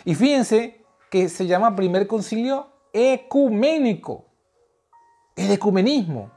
[0.04, 4.26] Y fíjense que se llama primer concilio ecuménico,
[5.36, 6.30] el ecumenismo.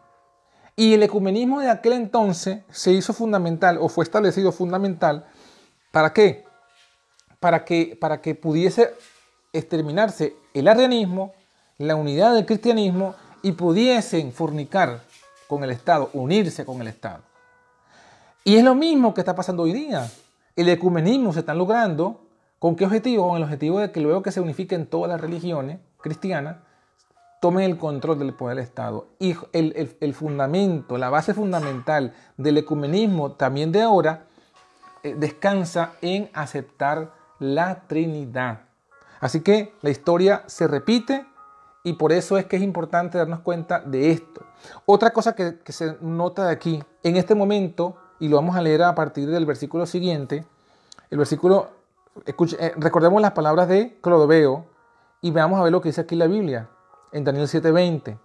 [0.76, 5.26] Y el ecumenismo de aquel entonces se hizo fundamental o fue establecido fundamental
[5.91, 6.46] para qué?
[7.39, 8.93] Para que, para que pudiese
[9.58, 11.34] exterminarse el arrianismo,
[11.78, 15.02] la unidad del cristianismo y pudiesen fornicar
[15.48, 17.24] con el Estado, unirse con el Estado.
[18.43, 20.10] Y es lo mismo que está pasando hoy día.
[20.56, 22.28] El ecumenismo se está logrando
[22.60, 23.28] ¿Con qué objetivo?
[23.28, 26.58] Con el objetivo de que luego que se unifiquen todas las religiones cristianas,
[27.39, 29.10] tomen el control del poder del Estado.
[29.20, 34.26] Y el, fundamento, la base fundamental del ecumenismo también de ahora,
[35.04, 38.62] eh, descansa en aceptar la Trinidad.
[39.19, 41.25] Así que la historia se repite
[41.84, 44.41] y por eso es que es importante darnos cuenta de esto.
[44.86, 48.84] Otra cosa que, se nota de aquí, en este momento, y lo vamos a leer
[48.84, 50.45] a partir del versículo siguiente,
[51.10, 51.69] el versículo
[52.25, 54.65] eh, recordemos las palabras de Clodoveo
[55.21, 56.69] y veamos a ver lo que dice aquí la Biblia
[57.12, 58.17] en Daniel 7:20.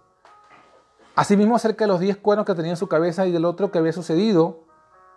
[1.15, 3.77] Asimismo acerca de los diez cuernos que tenía en su cabeza y del otro que
[3.77, 4.65] había sucedido,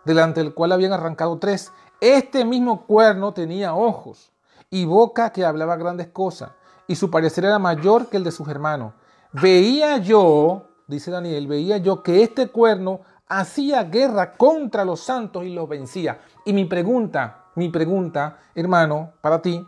[0.04, 1.72] delante del cual habían arrancado tres.
[2.00, 4.30] Este mismo cuerno tenía ojos
[4.70, 6.52] y boca que hablaba grandes cosas,
[6.86, 8.92] y su parecer era mayor que el de sus hermanos.
[9.32, 15.52] Veía yo, dice Daniel, veía yo que este cuerno hacía guerra contra los santos y
[15.52, 16.20] los vencía.
[16.44, 19.66] Y mi pregunta, mi pregunta, hermano, para ti,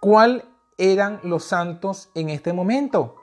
[0.00, 0.44] ¿cuál
[0.78, 3.16] eran los santos en este momento?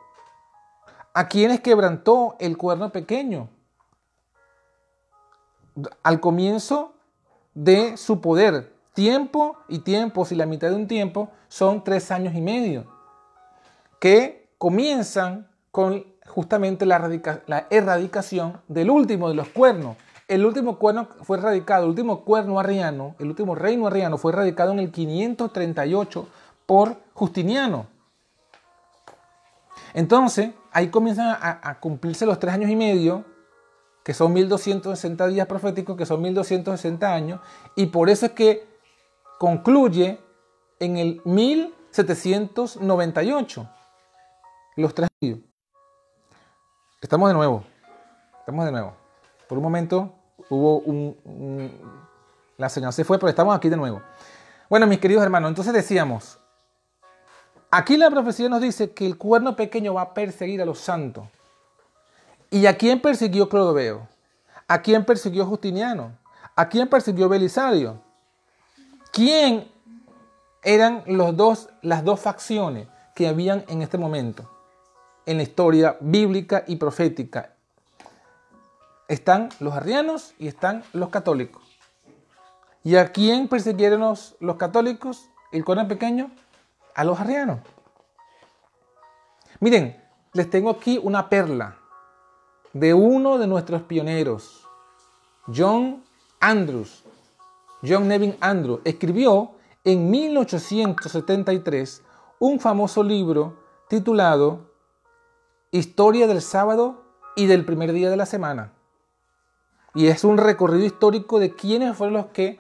[1.13, 3.49] ¿A quiénes quebrantó el cuerno pequeño?
[6.03, 6.93] Al comienzo
[7.53, 12.33] de su poder, tiempo y tiempo, si la mitad de un tiempo, son tres años
[12.33, 12.87] y medio,
[13.99, 16.97] que comienzan con justamente la,
[17.45, 19.97] la erradicación del último de los cuernos.
[20.27, 24.71] El último cuerno fue erradicado, el último cuerno arriano, el último reino arriano fue erradicado
[24.71, 26.27] en el 538
[26.65, 27.85] por Justiniano.
[29.93, 33.25] Entonces, ahí comienzan a, cumplirse los tres años y medio,
[34.03, 37.41] que son 1260 días proféticos, que son 1260 años,
[37.75, 38.76] y por eso es que
[39.37, 40.19] concluye
[40.79, 43.69] en el 1798,
[44.75, 45.09] los tres.
[47.01, 47.63] Estamos de nuevo,
[48.39, 48.93] estamos de nuevo.
[49.47, 50.13] Por un momento
[50.49, 51.17] hubo un,
[52.57, 54.01] la señal se fue, pero estamos aquí de nuevo.
[54.69, 56.39] Bueno, mis queridos hermanos, entonces decíamos,
[57.69, 61.25] Aquí la profecía nos dice que el cuerno pequeño va a perseguir a los santos.
[62.49, 64.07] ¿Y a quién persiguió Clodoveo?
[64.69, 66.17] ¿A quién persiguió Justiniano?
[66.55, 68.01] ¿A quién persiguió Belisario?
[69.11, 69.71] ¿Quién
[70.63, 74.49] eran los dos, las dos facciones que habían en este momento
[75.25, 77.55] en la historia bíblica y profética?
[79.07, 81.63] Están los arrianos y están los católicos.
[82.83, 85.29] ¿Y a quién persiguieron los, los católicos?
[85.51, 86.31] El cuerno pequeño
[86.93, 87.59] a los arrianos.
[89.59, 90.01] Miren,
[90.33, 91.77] les tengo aquí una perla
[92.73, 94.67] de uno de nuestros pioneros,
[95.47, 96.03] John
[96.39, 97.03] Andrews.
[97.87, 99.51] John Nevin Andrews escribió
[99.83, 102.03] en 1873
[102.39, 104.71] un famoso libro titulado
[105.71, 107.03] Historia del sábado
[107.35, 108.73] y del primer día de la semana.
[109.93, 112.59] Y es un recorrido histórico de quiénes fueron los que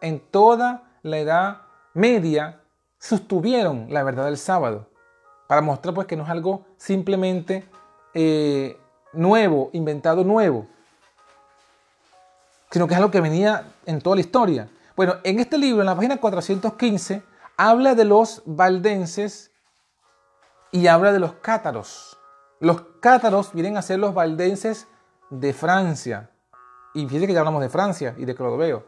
[0.00, 1.62] en toda la Edad
[1.94, 2.60] Media
[2.98, 4.88] sostuvieron la verdad del sábado,
[5.48, 7.64] para mostrar pues que no es algo simplemente
[8.14, 8.78] eh,
[9.12, 10.66] nuevo, inventado nuevo,
[12.70, 14.70] sino que es algo que venía en toda la historia.
[14.96, 17.22] Bueno, en este libro, en la página 415,
[17.56, 19.50] habla de los valdenses
[20.70, 22.18] y habla de los cátaros.
[22.60, 24.86] Los cátaros vienen a ser los valdenses
[25.30, 26.30] de Francia.
[26.94, 28.84] Y fíjense que ya hablamos de Francia y de Clodoveo.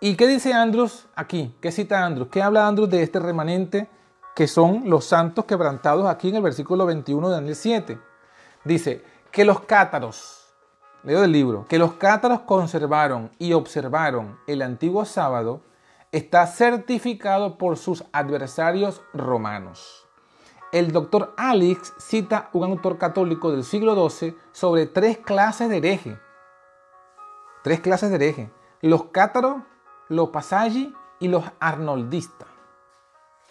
[0.00, 1.56] ¿Y qué dice Andrews aquí?
[1.60, 2.28] ¿Qué cita Andrews?
[2.30, 3.88] ¿Qué habla Andrews de este remanente
[4.34, 7.98] que son los santos quebrantados aquí en el versículo 21 de Daniel 7?
[8.64, 10.41] Dice que los cátaros,
[11.02, 15.62] leo del libro, que los cátaros conservaron y observaron el antiguo sábado
[16.12, 20.06] está certificado por sus adversarios romanos.
[20.72, 26.18] El doctor Alex cita un autor católico del siglo XII sobre tres clases de hereje.
[27.62, 28.50] Tres clases de hereje.
[28.80, 29.56] Los cátaros,
[30.08, 32.48] los Passaggi y los arnoldistas.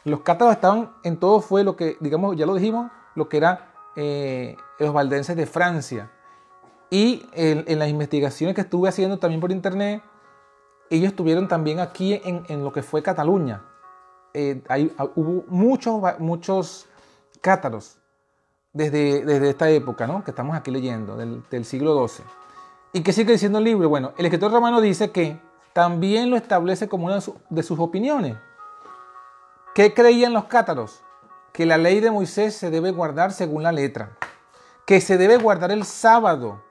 [0.04, 3.60] Los cátaros estaban en todo, fue lo que, digamos, ya lo dijimos, lo que eran
[3.96, 6.12] eh, los valdenses de Francia.
[6.94, 10.04] Y en, las investigaciones que estuve haciendo también por internet,
[10.90, 13.64] ellos estuvieron también aquí en, lo que fue Cataluña.
[14.34, 16.88] Eh, ah, hubo muchos, muchos
[17.40, 17.98] cátaros
[18.74, 20.22] desde, desde esta época, ¿no?
[20.24, 22.26] que estamos aquí leyendo, del, siglo XII.
[22.92, 23.88] ¿Y qué sigue diciendo el libro?
[23.88, 25.40] Bueno, el escritor romano dice que
[25.72, 27.20] también lo establece como una
[27.50, 28.36] de sus opiniones.
[29.74, 31.02] ¿Qué creían los cátaros?
[31.54, 34.18] Que la ley de Moisés se debe guardar según la letra,
[34.86, 36.62] que se debe guardar el sábado,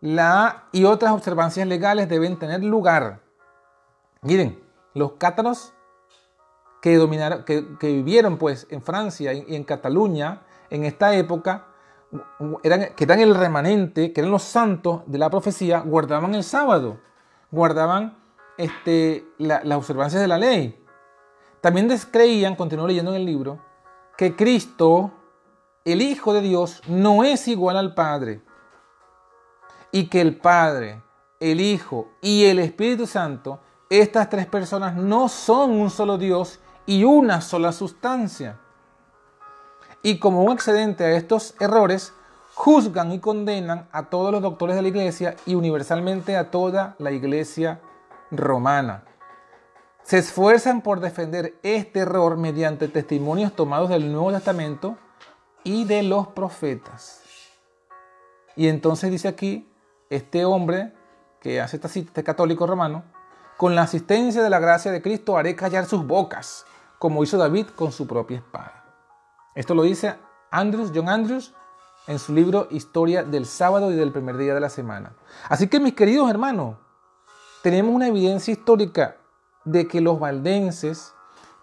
[0.00, 3.20] la y otras observancias legales deben tener lugar.
[4.22, 4.62] Miren,
[4.94, 5.72] los cátaros
[6.82, 11.66] que, dominaron, que, vivieron pues en Francia y en Cataluña en esta época,
[12.62, 16.98] eran, que eran el remanente, que eran los santos de la profecía, guardaban el sábado
[17.50, 18.16] guardaban
[18.56, 20.78] este, las observancias de la ley.
[21.60, 23.60] También creían, continúo leyendo en el libro,
[24.16, 25.12] que Cristo,
[25.84, 28.42] el Hijo de Dios, no es igual al Padre.
[29.92, 31.02] Y que el Padre,
[31.40, 33.60] el Hijo y el Espíritu Santo,
[33.90, 38.58] estas tres personas no son un solo Dios y una sola sustancia.
[40.02, 42.12] Y como un excedente a estos errores,
[42.54, 47.12] juzgan y condenan a todos los doctores de la iglesia y universalmente a toda la
[47.12, 47.80] iglesia
[48.30, 49.04] romana.
[50.02, 54.96] Se esfuerzan por defender este error mediante testimonios tomados del Nuevo Testamento
[55.64, 57.22] y de los profetas.
[58.56, 59.70] Y entonces dice aquí,
[60.10, 60.94] este hombre
[61.40, 63.04] que hace esta cita, este católico romano,
[63.56, 66.64] con la asistencia de la gracia de Cristo haré callar sus bocas,
[66.98, 68.84] como hizo David con su propia espada.
[69.54, 70.16] Esto lo dice
[70.50, 71.54] Andrews, John Andrews,
[72.06, 75.14] en su libro Historia del sábado y del primer día de la semana.
[75.48, 76.76] Así que mis queridos hermanos,
[77.62, 79.16] tenemos una evidencia histórica
[79.64, 81.12] de que los valdenses,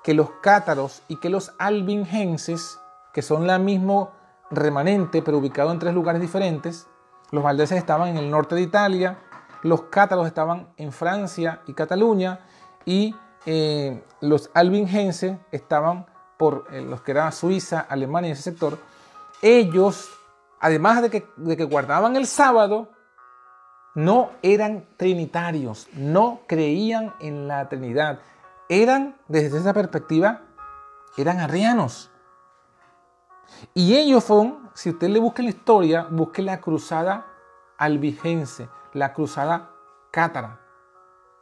[0.04, 2.80] que los cátaros y que los albingenses,
[3.14, 4.12] que son la mismo
[4.52, 6.88] remanente, pero ubicado en tres lugares diferentes,
[7.32, 9.20] los valdeses estaban en el norte de Italia,
[9.64, 12.40] los cátaros estaban en Francia y Cataluña,
[12.86, 13.16] y
[13.46, 16.06] eh, los albingenses estaban
[16.38, 18.78] por eh, los que era Suiza, Alemania y ese sector.
[19.42, 20.10] Ellos,
[20.60, 22.90] además de que, de que guardaban el sábado,
[23.96, 28.20] no eran trinitarios, no creían en la Trinidad.
[28.68, 30.42] Eran, desde esa perspectiva,
[31.18, 32.12] eran arrianos.
[33.74, 37.26] Y ellos fueron, si usted le busca la historia, busque la cruzada
[37.78, 39.72] albigense, la cruzada
[40.12, 40.60] cátara.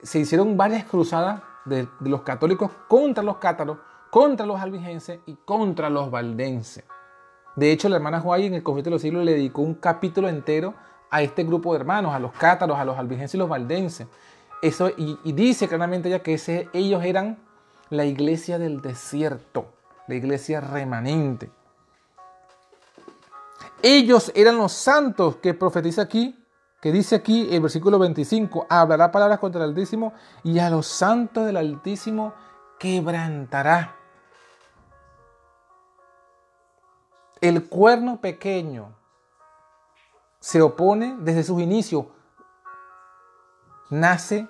[0.04, 3.80] Se hicieron varias cruzadas de, los católicos contra los cátaros,
[4.12, 6.84] contra los albigenses y contra los valdenses.
[7.56, 10.30] De hecho, la hermana Juárez en el conflicto de los siglos le dedicó un capítulo
[10.30, 10.76] entero
[11.10, 14.08] a este grupo de hermanos, a los cátaros, a los albigenses y los valdenses.
[14.62, 16.40] Eso, y, dice claramente ya que
[16.72, 17.40] ellos eran
[17.90, 19.74] la iglesia del desierto,
[20.08, 21.50] la iglesia remanente.
[23.82, 26.45] Ellos eran los santos que profetiza aquí,
[26.82, 31.45] que dice aquí el versículo 25, hablará palabras contra el Altísimo y a los santos
[31.45, 32.34] del Altísimo
[32.80, 33.95] quebrantará.
[37.41, 38.95] El cuerno pequeño
[40.39, 42.05] se opone desde sus inicios.
[43.89, 44.47] Nace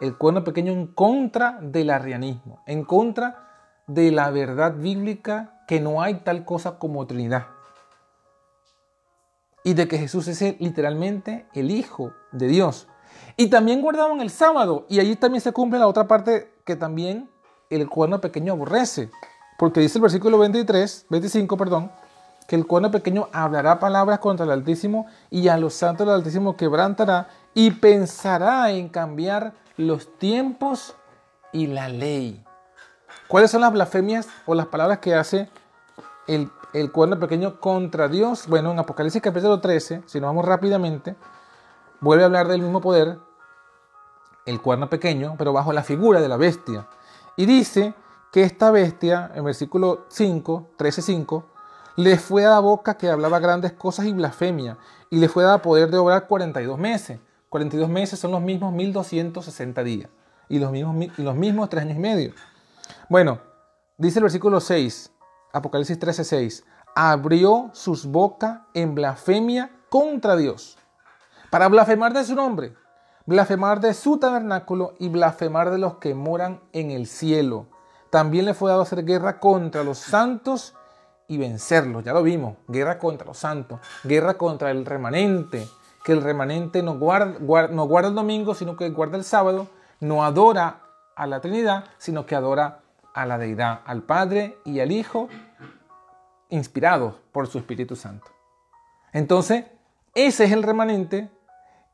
[0.00, 6.02] el cuerno pequeño en contra del arrianismo, en contra de la verdad bíblica que no
[6.02, 7.46] hay tal cosa como Trinidad.
[9.62, 12.88] Y de que Jesús es literalmente el Hijo de Dios.
[13.36, 14.86] Y también guardaban el sábado.
[14.88, 17.28] Y allí también se cumple la otra parte que también
[17.68, 19.10] el cuerno pequeño aborrece.
[19.58, 21.92] Porque dice el versículo 23, 25, perdón,
[22.46, 26.56] que el cuerno pequeño hablará palabras contra el Altísimo y a los santos del Altísimo
[26.56, 30.96] quebrantará y pensará en cambiar los tiempos
[31.52, 32.44] y la ley.
[33.28, 35.48] ¿Cuáles son las blasfemias o las palabras que hace
[36.26, 38.46] el, el cuerno pequeño contra Dios?
[38.46, 41.16] Bueno, en Apocalipsis capítulo 13, si nos vamos rápidamente,
[42.00, 43.18] vuelve a hablar del mismo poder,
[44.46, 46.86] el cuerno pequeño, pero bajo la figura de la bestia.
[47.36, 47.94] Y dice
[48.32, 51.44] que esta bestia, en versículo 5, 13, 5,
[51.96, 54.78] le fue dada boca que hablaba grandes cosas y blasfemia,
[55.10, 57.18] y le fue dada poder de obrar 42 meses.
[57.48, 60.08] 42 meses son los mismos 1260 días,
[60.48, 62.32] y los mismos, y los mismos 3 años y medio.
[63.08, 63.40] Bueno,
[63.98, 65.12] dice el versículo 6,
[65.52, 70.78] Apocalipsis 13, 6, abrió sus bocas en blasfemia contra Dios,
[71.50, 72.74] para blasfemar de su nombre,
[73.26, 77.66] blasfemar de su tabernáculo y blasfemar de los que moran en el cielo.
[78.10, 80.74] También le fue dado hacer guerra contra los santos
[81.28, 82.04] y vencerlos.
[82.04, 85.68] Ya lo vimos, guerra contra los santos, guerra contra el remanente,
[86.04, 89.68] que el remanente no guarda, no guarda el domingo, sino que guarda el sábado,
[90.00, 90.80] no adora
[91.14, 92.79] a la Trinidad, sino que adora
[93.14, 95.28] a la deidad, al Padre y al Hijo,
[96.48, 98.26] inspirados por su Espíritu Santo.
[99.12, 99.64] Entonces,
[100.14, 101.30] ese es el remanente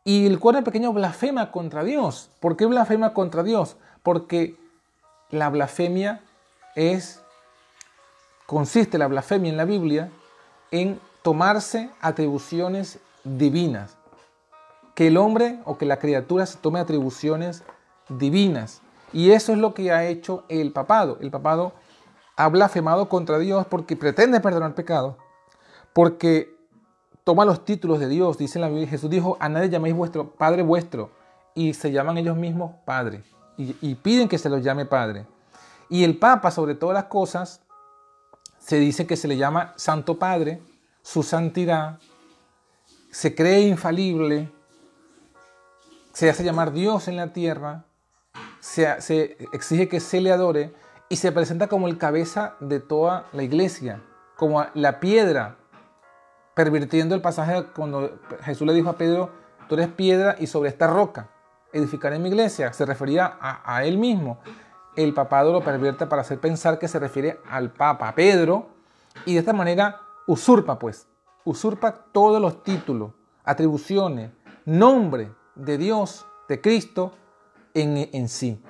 [0.04, 2.30] y el cuerno pequeño blasfema contra Dios.
[2.40, 3.76] ¿Por qué blasfema contra Dios?
[4.02, 4.56] Porque
[5.30, 6.22] la blasfemia
[6.74, 7.22] es
[8.46, 10.10] consiste la blasfemia en la Biblia
[10.70, 13.96] en tomarse atribuciones divinas.
[14.94, 17.64] Que el hombre o que la criatura se tome atribuciones
[18.08, 18.80] divinas.
[19.12, 21.18] Y eso es lo que ha hecho el papado.
[21.20, 21.72] El papado
[22.36, 25.16] ha blasfemado contra Dios porque pretende perdonar pecado,
[25.92, 26.54] porque
[27.24, 28.88] toma los títulos de Dios, dice la Biblia.
[28.88, 31.10] Jesús dijo, a nadie llaméis vuestro Padre vuestro,
[31.54, 33.24] y se llaman ellos mismos Padre,
[33.56, 35.26] y, y piden que se los llame Padre.
[35.88, 37.62] Y el Papa, sobre todas las cosas,
[38.58, 40.60] se dice que se le llama Santo Padre,
[41.02, 41.98] su santidad,
[43.10, 44.50] se cree infalible,
[46.12, 47.84] se hace llamar Dios en la tierra,
[48.60, 50.74] se, exige que se le adore
[51.08, 54.02] y se presenta como el cabeza de toda la iglesia,
[54.36, 55.56] como la piedra,
[56.54, 59.30] pervirtiendo el pasaje cuando Jesús le dijo a Pedro,
[59.68, 61.28] tú eres piedra y sobre esta roca
[61.72, 64.38] edificaré mi iglesia, se refería a, a él mismo.
[64.96, 68.70] El papado lo pervierte para hacer pensar que se refiere al Papa Pedro
[69.26, 71.06] y de esta manera usurpa pues,
[71.44, 73.12] usurpa todos los títulos,
[73.44, 74.30] atribuciones,
[74.64, 77.12] nombre de Dios, de Cristo
[77.82, 78.60] en, sí.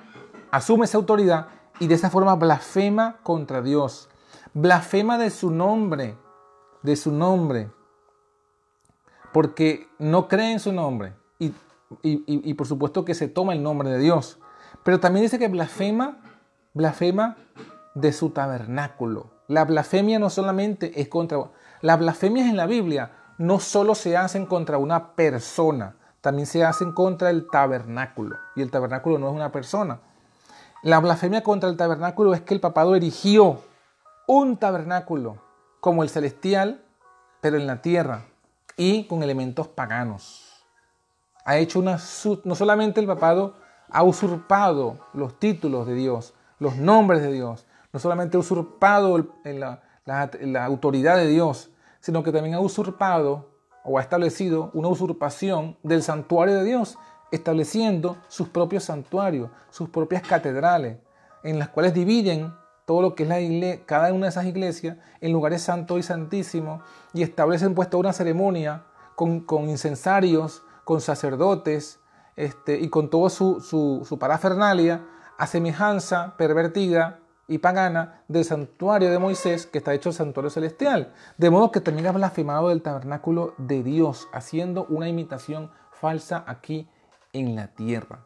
[0.51, 1.47] Asume esa autoridad
[1.79, 4.09] y de esa forma blasfema contra Dios,
[4.53, 6.17] blasfema de su nombre,
[6.83, 7.71] de su nombre,
[9.33, 11.53] porque no cree en su nombre y,
[12.01, 14.39] y por supuesto que se toma el nombre de Dios.
[14.83, 16.17] Pero también dice que blasfema,
[16.73, 17.37] blasfema
[17.93, 19.31] de su tabernáculo.
[19.47, 21.39] La blasfemia no solamente es contra...
[21.81, 25.95] Las blasfemias en la Biblia no solo se hacen contra una persona,
[26.27, 28.35] también se hacen contra el tabernáculo.
[28.53, 30.01] Y el tabernáculo no es una persona.
[30.83, 33.61] La blasfemia contra el tabernáculo es que el papado erigió
[34.27, 35.37] un tabernáculo
[35.79, 36.83] como el celestial,
[37.39, 38.25] pero en la tierra
[38.75, 40.65] y con elementos paganos.
[41.45, 41.97] Ha hecho una...
[42.43, 43.55] No solamente el papado
[43.89, 49.81] ha usurpado los títulos de Dios, los nombres de Dios, no solamente ha usurpado la,
[50.03, 51.69] la autoridad de Dios,
[52.01, 53.47] sino que también ha usurpado
[53.87, 56.97] o ha establecido una usurpación del santuario de Dios,
[57.31, 60.97] estableciendo sus propios santuarios, sus propias catedrales,
[61.43, 62.53] en las cuales dividen
[62.85, 66.03] todo lo que es la iglesia, cada una de esas iglesias en lugares santos y
[66.03, 66.81] santísimos
[67.13, 68.83] y establecen pues toda una ceremonia
[69.15, 71.99] con, incensarios, con sacerdotes
[72.35, 75.01] este, y con toda su, su, su parafernalia
[75.37, 81.13] a semejanza pervertida y pagana del santuario de Moisés, que está hecho el santuario celestial.
[81.37, 86.89] De modo que ha blasfemado del tabernáculo de Dios, haciendo una imitación falsa aquí
[87.33, 88.25] en la tierra.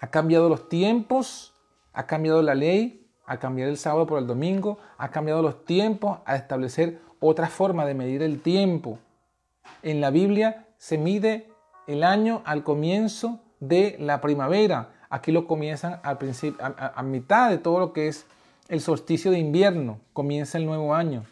[0.00, 1.54] Ha cambiado los tiempos,
[1.92, 6.18] ha cambiado la ley, ha cambiado el sábado por el domingo, ha cambiado los tiempos,
[6.24, 8.98] a establecer otra forma de medir el tiempo.
[9.82, 11.50] En la Biblia se mide
[11.86, 14.90] el año al comienzo de la primavera.
[15.08, 18.26] Aquí lo comienzan al principio, a mitad de todo lo que es
[18.68, 21.24] el solsticio de invierno, comienza el nuevo año.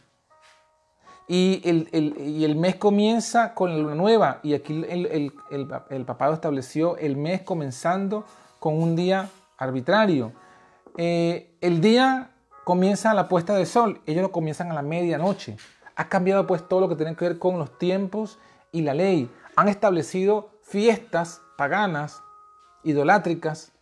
[1.29, 4.41] Y el, mes comienza con la luna nueva.
[4.43, 8.27] Y aquí el, papado estableció el mes comenzando
[8.59, 10.33] con un día arbitrario.
[10.99, 12.33] Eh, el día
[12.65, 14.03] comienza a la puesta de sol.
[14.05, 15.57] Ellos lo comienzan a la medianoche.
[15.97, 18.39] Ha cambiado pues todo lo que tiene que ver con los tiempos
[18.71, 19.31] y la ley.
[19.57, 22.23] Han establecido fiestas paganas,
[22.83, 23.73] idolátricas,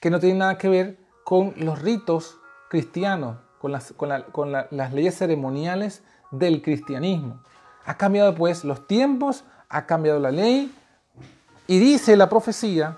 [0.00, 2.39] que no tienen nada que ver con los ritos
[2.70, 7.42] cristiano, con las, con, las leyes ceremoniales del cristianismo.
[7.84, 10.72] Ha cambiado pues los tiempos, ha cambiado la ley
[11.66, 12.96] y dice la profecía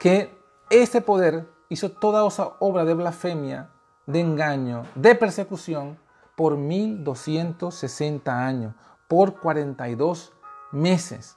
[0.00, 0.36] que
[0.68, 3.70] ese poder hizo toda esa obra de blasfemia,
[4.06, 5.96] de engaño, de persecución
[6.36, 8.74] por 1260 años,
[9.06, 10.32] por 42
[10.72, 11.36] meses.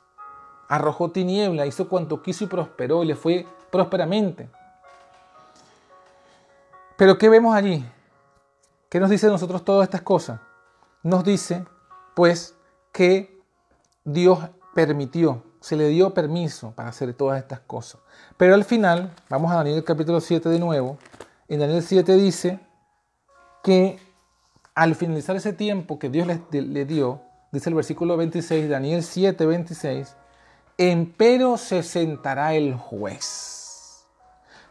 [0.68, 4.50] Arrojó tiniebla, hizo cuanto quiso y prosperó y le fue prósperamente.
[6.98, 7.86] Pero ¿qué vemos allí?
[8.90, 10.40] ¿Qué nos dice nosotros todas estas cosas?
[11.04, 11.64] Nos dice,
[12.16, 12.56] pues,
[12.92, 13.40] que
[14.04, 14.40] Dios
[14.74, 18.02] permitió, se le dio permiso para hacer todas estas cosas.
[18.36, 20.98] Pero al final, vamos a Daniel capítulo 7 de nuevo,
[21.48, 22.60] en Daniel 7 dice
[23.64, 24.00] que
[24.74, 27.22] al finalizar ese tiempo que Dios le, le dio,
[27.52, 30.16] dice el versículo 26, Daniel 7, 26,
[30.80, 33.57] empero se sentará el juez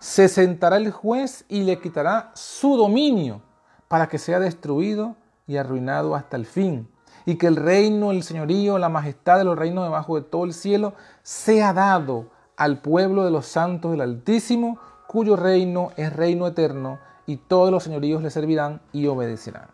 [0.06, 3.42] se sentará el juez y le quitará su dominio
[3.88, 5.16] para que sea destruido
[5.48, 6.88] y arruinado hasta el fin.
[7.24, 10.54] Y que el reino, el señorío, la majestad de los reinos debajo de todo el
[10.54, 10.94] cielo
[11.24, 14.78] sea dado al pueblo de los santos del Altísimo,
[15.08, 19.66] cuyo reino es reino eterno, y todos los señoríos le servirán y obedecerán.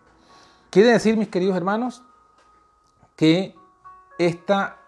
[0.71, 2.05] Quiere decir, mis queridos hermanos,
[3.17, 3.55] que
[4.19, 4.79] esta,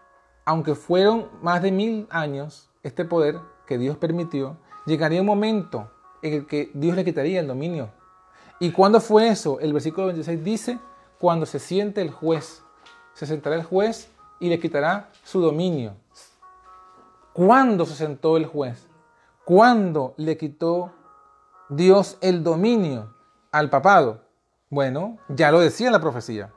[0.47, 5.91] aunque fueron más de mil años, este poder que Dios permitió, llegaría un momento
[6.22, 7.91] en el que Dios le quitaría el dominio.
[8.61, 9.59] ¿Y cuándo fue eso?
[9.61, 10.78] El versículo 26 dice,
[11.18, 12.62] cuando se siente el juez,
[13.12, 14.09] se sentará el juez
[14.41, 15.95] y le quitará su dominio.
[17.32, 18.87] ¿Cuándo se sentó el juez?
[19.45, 20.93] ¿Cuándo le quitó
[21.68, 23.12] Dios el dominio
[23.51, 24.22] al papado?
[24.70, 26.53] Bueno, ya lo decía la profecía.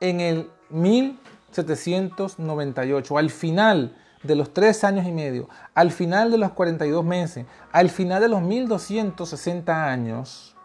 [0.00, 6.52] En el 1798, al final de los tres años y medio, al final de los
[6.52, 10.56] 42 meses, al final de los 1260 años,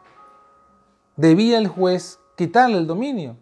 [1.16, 3.38] debía el juez quitarle el dominio.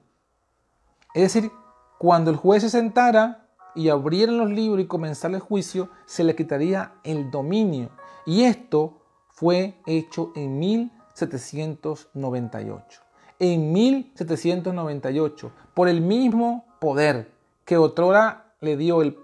[1.13, 1.51] Es decir,
[1.99, 6.35] cuando el juez se sentara y abrieran los libros y comenzara el juicio, se le
[6.35, 7.91] quitaría el dominio.
[8.25, 13.01] Y esto fue hecho en 1798.
[13.39, 17.31] En 1798, por el mismo poder
[17.65, 19.15] que otrora le dio el,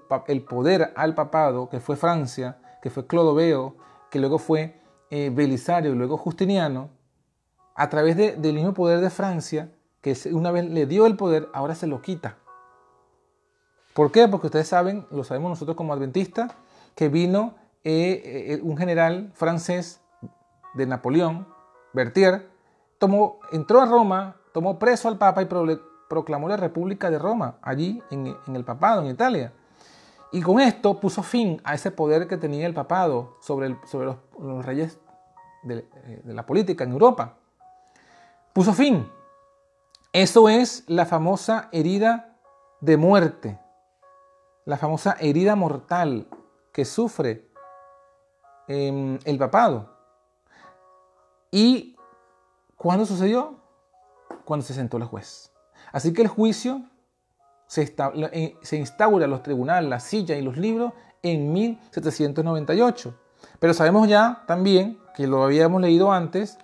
[0.48, 3.76] poder al papado, que fue Francia, que fue Clodoveo,
[4.10, 4.80] que luego fue
[5.10, 6.90] eh, Belisario y luego Justiniano,
[7.76, 9.72] a través del mismo poder de Francia,
[10.02, 12.38] que una vez le dio el poder, ahora se lo quita.
[13.94, 14.28] ¿Por qué?
[14.28, 16.52] Porque ustedes saben, lo sabemos nosotros como adventistas,
[16.96, 20.02] que vino eh, eh, un general francés
[20.74, 21.48] de Napoleón,
[21.94, 22.50] Berthier,
[22.98, 25.46] tomó, entró a Roma, tomó preso al Papa y
[26.14, 29.52] proclamó la República de Roma, allí en, el papado, en Italia.
[30.32, 34.64] Y con esto puso fin a ese poder que tenía el papado sobre, sobre los,
[34.64, 35.00] reyes
[35.64, 37.38] de, eh, de la política en Europa.
[38.54, 39.10] Puso fin.
[40.12, 42.38] Eso es la famosa herida
[42.80, 43.60] de muerte,
[44.66, 46.28] la famosa herida mortal
[46.72, 47.50] que sufre
[48.68, 49.90] em, el papado.
[51.50, 51.98] ¿Y
[52.78, 53.56] cuándo sucedió?
[54.46, 55.53] Cuando se sentó el juez.
[55.94, 56.82] Así que el juicio
[57.68, 57.96] se,
[58.34, 60.92] eh, se instaura los tribunales, la silla y los libros
[61.22, 63.18] en 1798.
[63.60, 66.58] Pero sabemos ya también, que lo habíamos leído antes,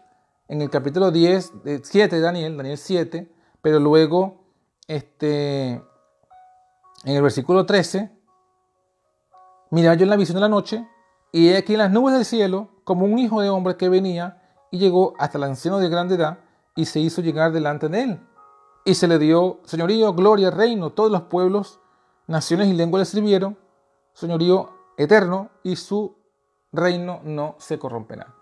[0.50, 1.54] en el capítulo 10,
[1.84, 4.44] 7 de Daniel, Daniel 7, pero luego
[4.88, 8.12] este, en el versículo 13,
[9.70, 10.88] miraba yo en la visión de la noche,
[11.32, 14.42] y he aquí en las nubes del cielo, como un hijo de hombre que venía
[14.72, 16.40] y llegó hasta el anciano de grande edad
[16.76, 18.20] y se hizo llegar delante de él.
[18.90, 21.80] Y se le dio señorío, gloria, reino, todos los pueblos,
[22.26, 23.56] naciones y lenguas le sirvieron,
[24.14, 26.18] señorío eterno, y su
[26.72, 28.34] reino no se corromperá.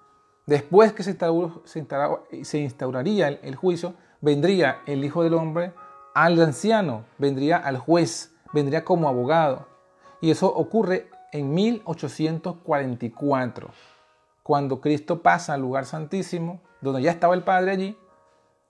[0.45, 1.17] Después que se,
[2.43, 5.73] se, instauraría el, juicio, vendría el Hijo del Hombre
[6.15, 9.67] al anciano, vendría al juez, vendría como abogado.
[10.21, 13.69] Y eso ocurre en 1844,
[14.43, 17.97] cuando Cristo pasa al lugar santísimo, donde ya estaba el Padre allí,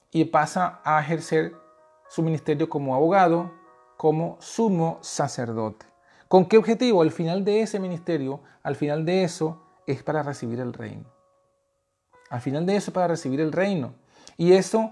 [0.09, 1.66] y pasa a ejercer
[2.07, 3.51] su ministerio como abogado,
[3.97, 5.85] como sumo sacerdote.
[6.27, 7.01] ¿Con qué objetivo?
[7.01, 11.05] Al final de ese ministerio, al final de eso, es para recibir el reino.
[12.29, 13.93] Al final de eso, para recibir el reino.
[14.35, 14.91] Y eso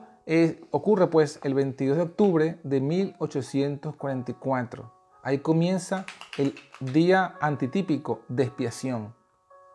[0.72, 4.92] ocurre pues el 22 de octubre de 1844.
[5.22, 6.06] Ahí comienza
[6.38, 9.14] el día antitípico de expiación,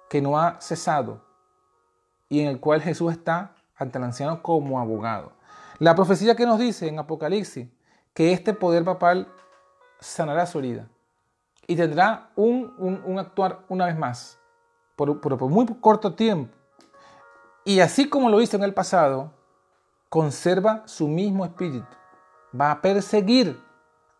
[0.08, 1.22] que no ha cesado
[2.28, 5.32] y en el cual Jesús está ante el anciano como abogado.
[5.80, 7.66] La profecía que nos dice en Apocalipsis
[8.12, 9.32] que este poder papal
[9.98, 10.86] sanará su herida
[11.66, 14.38] y tendrá un, actuar una vez más,
[14.94, 16.54] por, por, muy corto tiempo.
[17.64, 19.32] Y así como lo hizo en el pasado,
[20.10, 21.96] conserva su mismo espíritu.
[22.58, 23.58] Va a perseguir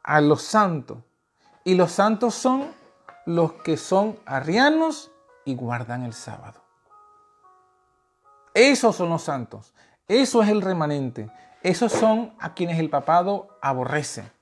[0.03, 0.97] a los santos.
[1.63, 2.73] Y los santos son
[3.27, 5.11] los que son arrianos
[5.45, 6.63] y guardan el sábado.
[8.55, 9.75] Esos son los santos.
[10.09, 11.31] Eso es el remanente.
[11.63, 14.33] Esos son a quienes el papado aborrece.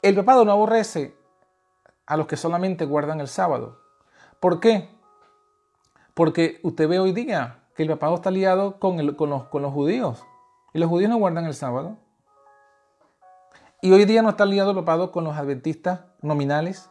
[0.00, 1.14] El papado no aborrece
[2.06, 3.78] a los que solamente guardan el sábado.
[4.40, 4.88] ¿Por qué?
[6.14, 10.24] Porque usted ve hoy día que el papado está liado con, los, los judíos.
[10.72, 11.98] Y los judíos no guardan el sábado.
[13.82, 16.90] Y hoy día no está liado el papado con los adventistas nominales,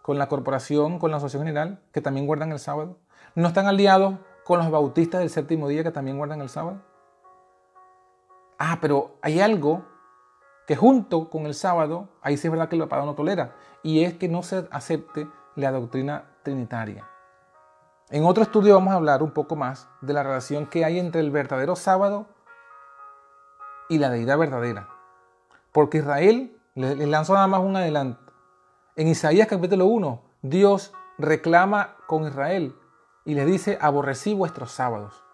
[0.00, 2.98] con la corporación, con la asociación general, que también guardan el sábado.
[3.34, 6.80] No están aliados con los bautistas del séptimo día, que también guardan el sábado.
[8.58, 9.84] Ah, pero hay algo
[10.66, 14.04] que junto con el sábado, ahí sí es verdad que el papado no tolera, y
[14.04, 17.08] es que no se acepte la doctrina trinitaria.
[18.10, 21.20] En otro estudio vamos a hablar un poco más de la relación que hay entre
[21.20, 22.26] el verdadero sábado
[23.88, 24.88] y la deidad verdadera.
[25.72, 28.32] Porque Israel les lanzó nada más un adelanto.
[28.94, 32.76] En Isaías capítulo 1, Dios reclama con Israel
[33.24, 35.24] y le dice, aborrecí vuestros sábados.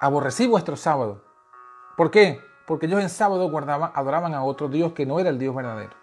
[0.00, 1.27] Aborrecí vuestros sábados.
[1.98, 2.40] ¿Por qué?
[2.64, 3.50] Porque ellos en sábado
[3.92, 5.96] adoraban a otro Dios que no era el Dios verdadero.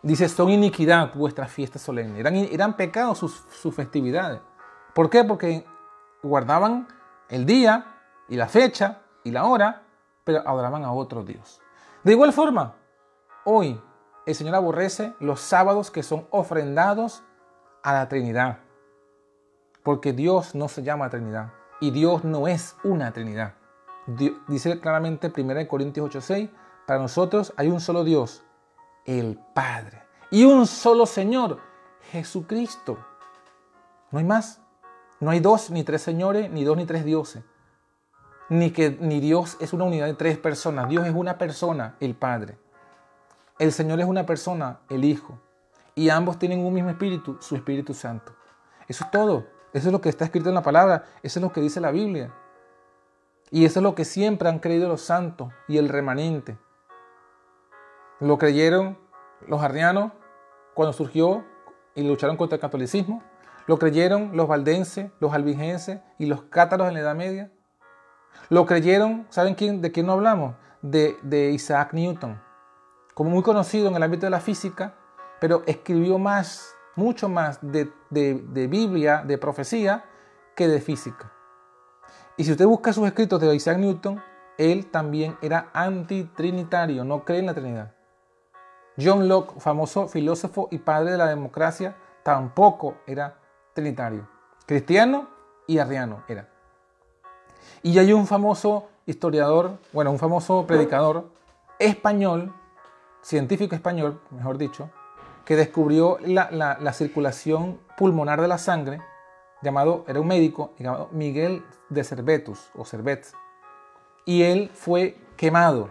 [0.00, 2.18] Dice, son iniquidad vuestras fiestas solemnes.
[2.18, 4.40] Eran, eran pecados sus, sus festividades.
[4.94, 5.24] ¿Por qué?
[5.24, 5.66] Porque
[6.22, 6.88] guardaban
[7.28, 7.96] el día
[8.30, 9.82] y la fecha y la hora,
[10.24, 11.60] pero adoraban a otro Dios.
[12.02, 12.76] De igual forma,
[13.44, 13.78] hoy
[14.24, 17.22] el Señor aborrece los sábados que son ofrendados
[17.82, 18.60] a la Trinidad.
[19.82, 23.57] Porque Dios no se llama Trinidad y Dios no es una Trinidad.
[24.48, 26.50] Dice claramente 1 Corintios 8:6,
[26.86, 28.42] para nosotros hay un solo Dios,
[29.04, 31.60] el Padre, y un solo Señor,
[32.10, 32.98] Jesucristo.
[34.10, 34.60] No hay más.
[35.20, 37.42] No hay dos ni tres señores, ni dos ni tres dioses
[38.48, 40.88] ni que ni Dios es una unidad de tres personas.
[40.88, 42.58] Dios es una persona, el Padre.
[43.58, 45.38] El Señor es una persona, el Hijo.
[45.94, 48.32] Y ambos tienen un mismo espíritu, su Espíritu Santo.
[48.86, 49.46] Eso es todo.
[49.72, 51.04] Eso es lo que está escrito en la palabra.
[51.22, 52.32] Eso es lo que dice la Biblia.
[53.50, 56.58] Y eso es lo que siempre han creído los santos y el remanente.
[58.20, 58.98] Lo creyeron
[59.46, 60.12] los arrianos
[60.74, 61.44] cuando surgió
[61.94, 63.22] y lucharon contra el catolicismo.
[63.66, 67.50] Lo creyeron los valdenses, los albigenses y los cátaros en la Edad Media.
[68.50, 70.54] Lo creyeron, ¿saben de quién no hablamos?
[70.82, 72.40] De, Isaac Newton,
[73.14, 74.94] como muy conocido en el ámbito de la física,
[75.40, 80.04] pero escribió más, mucho más de Biblia, de profecía,
[80.54, 81.32] que de física.
[82.38, 84.22] Y si usted busca sus escritos de Isaac Newton,
[84.58, 87.92] él también era antitrinitario, no cree en la Trinidad.
[88.96, 93.38] John Locke, famoso filósofo y padre de la democracia, tampoco era
[93.74, 94.28] trinitario.
[94.66, 95.28] Cristiano
[95.66, 96.48] y arriano era.
[97.82, 101.30] Y hay un famoso historiador, bueno, un famoso predicador
[101.80, 102.54] español,
[103.20, 104.90] científico español, mejor dicho,
[105.44, 109.00] que descubrió la, circulación pulmonar de la sangre
[109.62, 113.26] llamado, era un médico llamado Miguel de Cervetus o Cervet.
[114.24, 115.90] Y él fue quemado,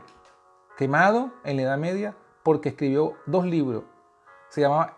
[0.77, 3.83] quemado en la Edad Media porque escribió dos libros.
[4.49, 4.97] Se llamaba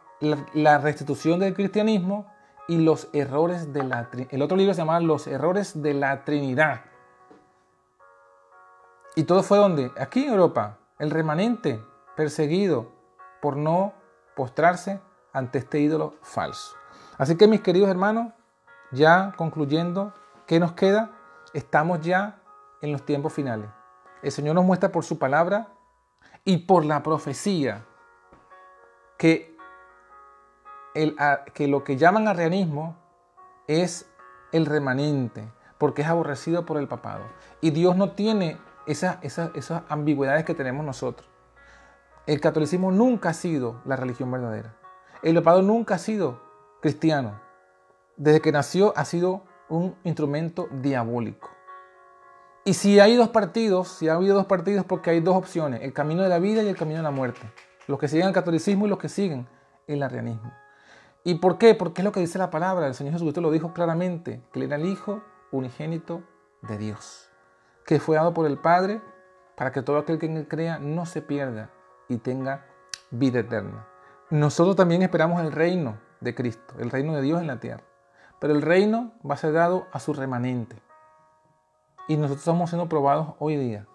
[0.54, 2.32] La restitución del cristianismo
[2.68, 6.82] y los errores de la El otro libro se llamaba Los errores de la Trinidad.
[9.16, 9.92] Y todo fue donde?
[9.98, 11.82] Aquí en Europa, el remanente
[12.16, 12.92] perseguido
[13.42, 13.94] por no
[14.36, 15.00] postrarse
[15.34, 16.76] ante este ídolo falso.
[17.18, 18.34] Así que mis queridos hermanos,
[18.92, 20.14] ya concluyendo,
[20.46, 21.12] ¿qué nos queda?
[21.54, 22.42] Estamos ya
[22.82, 23.70] en los tiempos finales.
[24.22, 25.68] El Señor nos muestra por su palabra
[26.44, 27.86] y por la profecía
[29.18, 29.56] que,
[30.94, 31.16] el,
[31.54, 32.98] que lo que llaman arrianismo
[33.68, 34.10] es
[34.52, 37.24] el remanente, porque es aborrecido por el papado.
[37.62, 41.30] Y Dios no tiene esas, esas, esas ambigüedades que tenemos nosotros.
[42.26, 44.76] El catolicismo nunca ha sido la religión verdadera.
[45.22, 46.42] El papado nunca ha sido
[46.82, 47.49] cristiano.
[48.20, 51.50] Desde que nació ha sido un instrumento diabólico.
[52.66, 55.94] Y si hay dos partidos, si ha habido dos partidos, porque hay dos opciones, el
[55.94, 57.50] camino de la vida y el camino de la muerte.
[57.88, 59.48] Los que siguen el catolicismo y los que siguen
[59.88, 60.52] el arrianismo.
[61.24, 61.76] ¿Y por qué?
[61.76, 62.88] Porque es lo que dice la palabra.
[62.88, 66.22] El Señor Jesucristo lo dijo claramente, que él era el Hijo unigénito
[66.64, 67.30] de Dios,
[67.86, 69.02] que fue dado por el Padre
[69.56, 71.70] para que todo aquel que en él crea no se pierda
[72.10, 72.66] y tenga
[73.12, 73.88] vida eterna.
[74.30, 77.89] Nosotros también esperamos el reino de Cristo, el reino de Dios en la tierra.
[78.40, 80.76] Pero el reino va a ser dado a su remanente.
[82.08, 83.86] Y nosotros estamos siendo probados hoy día.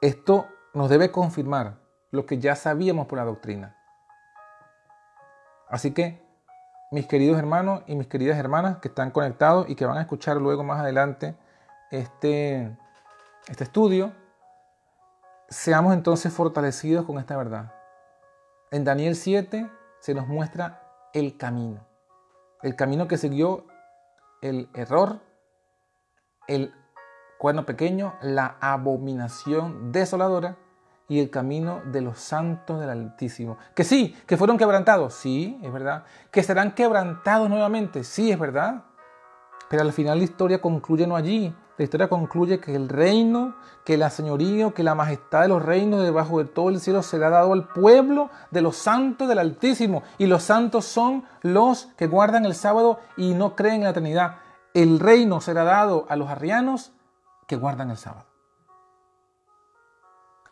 [0.00, 1.78] Esto nos debe confirmar
[2.10, 3.76] lo que ya sabíamos por la doctrina.
[5.68, 6.26] Así que,
[6.90, 10.38] mis queridos hermanos y mis queridas hermanas que están conectados y que van a escuchar
[10.38, 11.36] luego más adelante
[11.90, 12.76] este,
[13.48, 14.12] este estudio,
[15.48, 17.72] seamos entonces fortalecidos con esta verdad.
[18.70, 19.70] En Daniel 7
[20.00, 20.82] se nos muestra
[21.12, 21.87] el camino.
[22.62, 23.66] El camino que siguió
[24.42, 25.20] el error,
[26.46, 26.72] el
[27.38, 30.56] cuerno pequeño, la abominación desoladora
[31.08, 33.58] y el camino de los santos del Altísimo.
[33.74, 36.04] Que sí, que fueron quebrantados, sí, es verdad.
[36.30, 38.84] Que serán quebrantados nuevamente, sí, es verdad.
[39.70, 43.54] Pero al final la historia concluye no allí, la historia concluye que el reino,
[43.84, 47.30] que la señoría, que la majestad de los reinos debajo de todo el cielo será
[47.30, 50.02] dado al pueblo de los santos del Altísimo.
[50.18, 54.38] Y los santos son los que guardan el sábado y no creen en la eternidad.
[54.74, 56.90] El reino será dado a los arrianos
[57.46, 58.26] que guardan el sábado.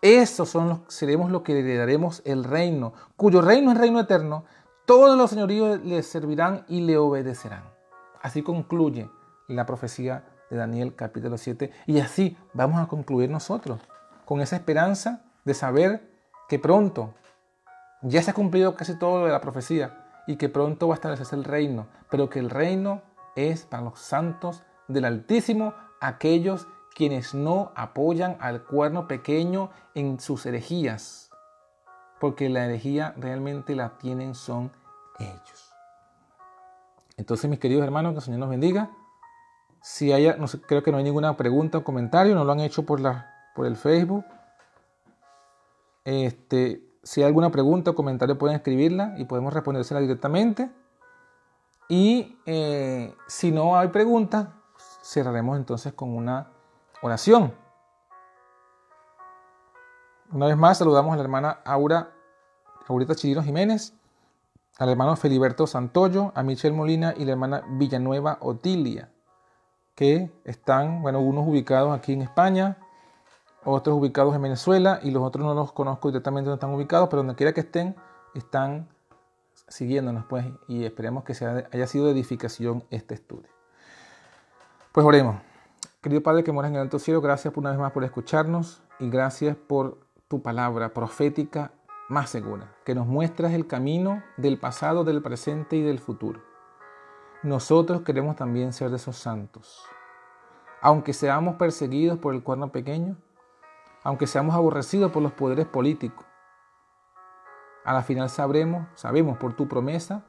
[0.00, 4.44] Esos son los, seremos los que le daremos el reino, cuyo reino es reino eterno.
[4.86, 7.64] Todos los señoríos le servirán y le obedecerán.
[8.22, 9.10] Así concluye
[9.48, 11.72] la profecía de Daniel capítulo 7.
[11.86, 13.80] Y así vamos a concluir nosotros,
[14.24, 16.10] con esa esperanza de saber
[16.48, 17.14] que pronto
[18.02, 20.96] ya se ha cumplido casi todo lo de la profecía y que pronto va a
[20.96, 23.02] establecerse el reino, pero que el reino
[23.36, 30.46] es para los santos del Altísimo, aquellos quienes no apoyan al cuerno pequeño en sus
[30.46, 31.30] herejías,
[32.20, 34.72] porque la herejía realmente la tienen son
[35.18, 35.74] ellos.
[37.16, 38.90] Entonces, mis queridos hermanos, que el Señor nos bendiga.
[39.88, 42.58] Si haya, no sé, creo que no hay ninguna pregunta o comentario, no lo han
[42.58, 44.24] hecho por, la, por el Facebook.
[46.04, 50.72] Este, si hay alguna pregunta o comentario pueden escribirla y podemos respondérsela directamente.
[51.88, 54.48] Y eh, si no hay preguntas,
[55.04, 56.50] cerraremos entonces con una
[57.00, 57.54] oración.
[60.32, 62.10] Una vez más saludamos a la hermana Aura,
[62.88, 63.94] Aurita Chirino Jiménez,
[64.78, 69.12] al hermano Feliberto Santoyo, a Michelle Molina y la hermana Villanueva Otilia
[69.96, 72.76] que están, bueno, unos ubicados aquí en España,
[73.64, 77.22] otros ubicados en Venezuela y los otros no los conozco directamente donde están ubicados, pero
[77.22, 77.96] donde quiera que estén,
[78.34, 78.88] están
[79.66, 81.32] siguiéndonos pues y esperemos que
[81.72, 83.50] haya sido de edificación este estudio.
[84.92, 85.40] Pues oremos.
[86.02, 88.82] Querido Padre que moras en el alto cielo, gracias por una vez más por escucharnos
[89.00, 91.72] y gracias por tu palabra profética
[92.08, 96.45] más segura, que nos muestras el camino del pasado, del presente y del futuro
[97.42, 99.84] nosotros queremos también ser de esos santos.
[100.80, 103.16] Aunque seamos perseguidos por el cuerno pequeño,
[104.02, 106.24] aunque seamos aborrecidos por los poderes políticos,
[107.84, 110.24] a la final sabremos, sabemos por tu promesa,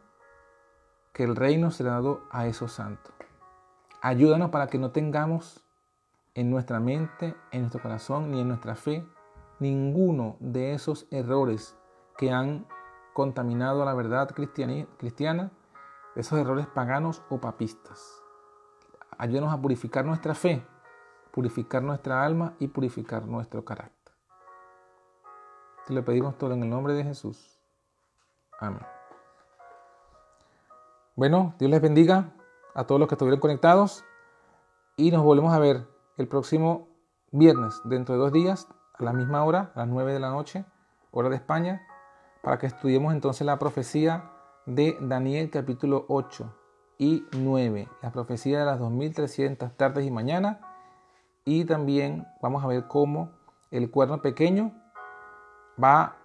[1.12, 3.14] que el reino será dado a esos santos.
[4.02, 5.64] Ayúdanos para que no tengamos
[6.36, 9.04] en nuestra mente, en nuestro corazón, ni en nuestra fe,
[9.60, 11.76] ninguno de esos errores
[12.16, 12.68] que han
[13.14, 15.52] contaminado a la verdad cristiana
[16.18, 18.24] esos errores paganos o papistas.
[19.18, 20.66] Ayúdanos a purificar nuestra fe,
[21.32, 24.14] purificar nuestra alma y purificar nuestro carácter.
[25.86, 27.62] Te lo pedimos todo en el nombre de Jesús.
[28.60, 28.86] Amén.
[31.16, 32.34] Bueno, Dios les bendiga
[32.74, 34.04] a todos los que estuvieron conectados
[34.98, 35.88] y nos volvemos a ver
[36.18, 36.90] el próximo
[37.32, 40.66] viernes, dentro de dos días, a la misma hora, a las 9 de la noche,
[41.12, 41.82] hora de España,
[42.42, 44.32] para que estudiemos entonces la profecía
[44.68, 46.54] de Daniel capítulo 8
[46.98, 50.58] y 9, la profecía de las 2300 tardes y mañanas,
[51.46, 53.32] y también vamos a ver cómo
[53.72, 54.74] el cuerno pequeño
[55.82, 56.18] va a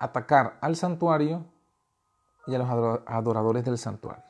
[0.00, 1.44] atacar al santuario
[2.46, 2.68] y a los
[3.06, 4.24] adoradores del santuario.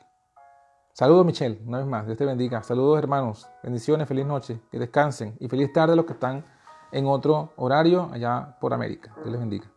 [0.91, 2.61] Saludos Michelle, una vez más, Dios te bendiga.
[2.61, 6.43] Saludos hermanos, bendiciones, feliz noche, que descansen y feliz tarde los que están
[6.91, 9.13] en otro horario allá por América.
[9.15, 9.74] Dios les bendiga.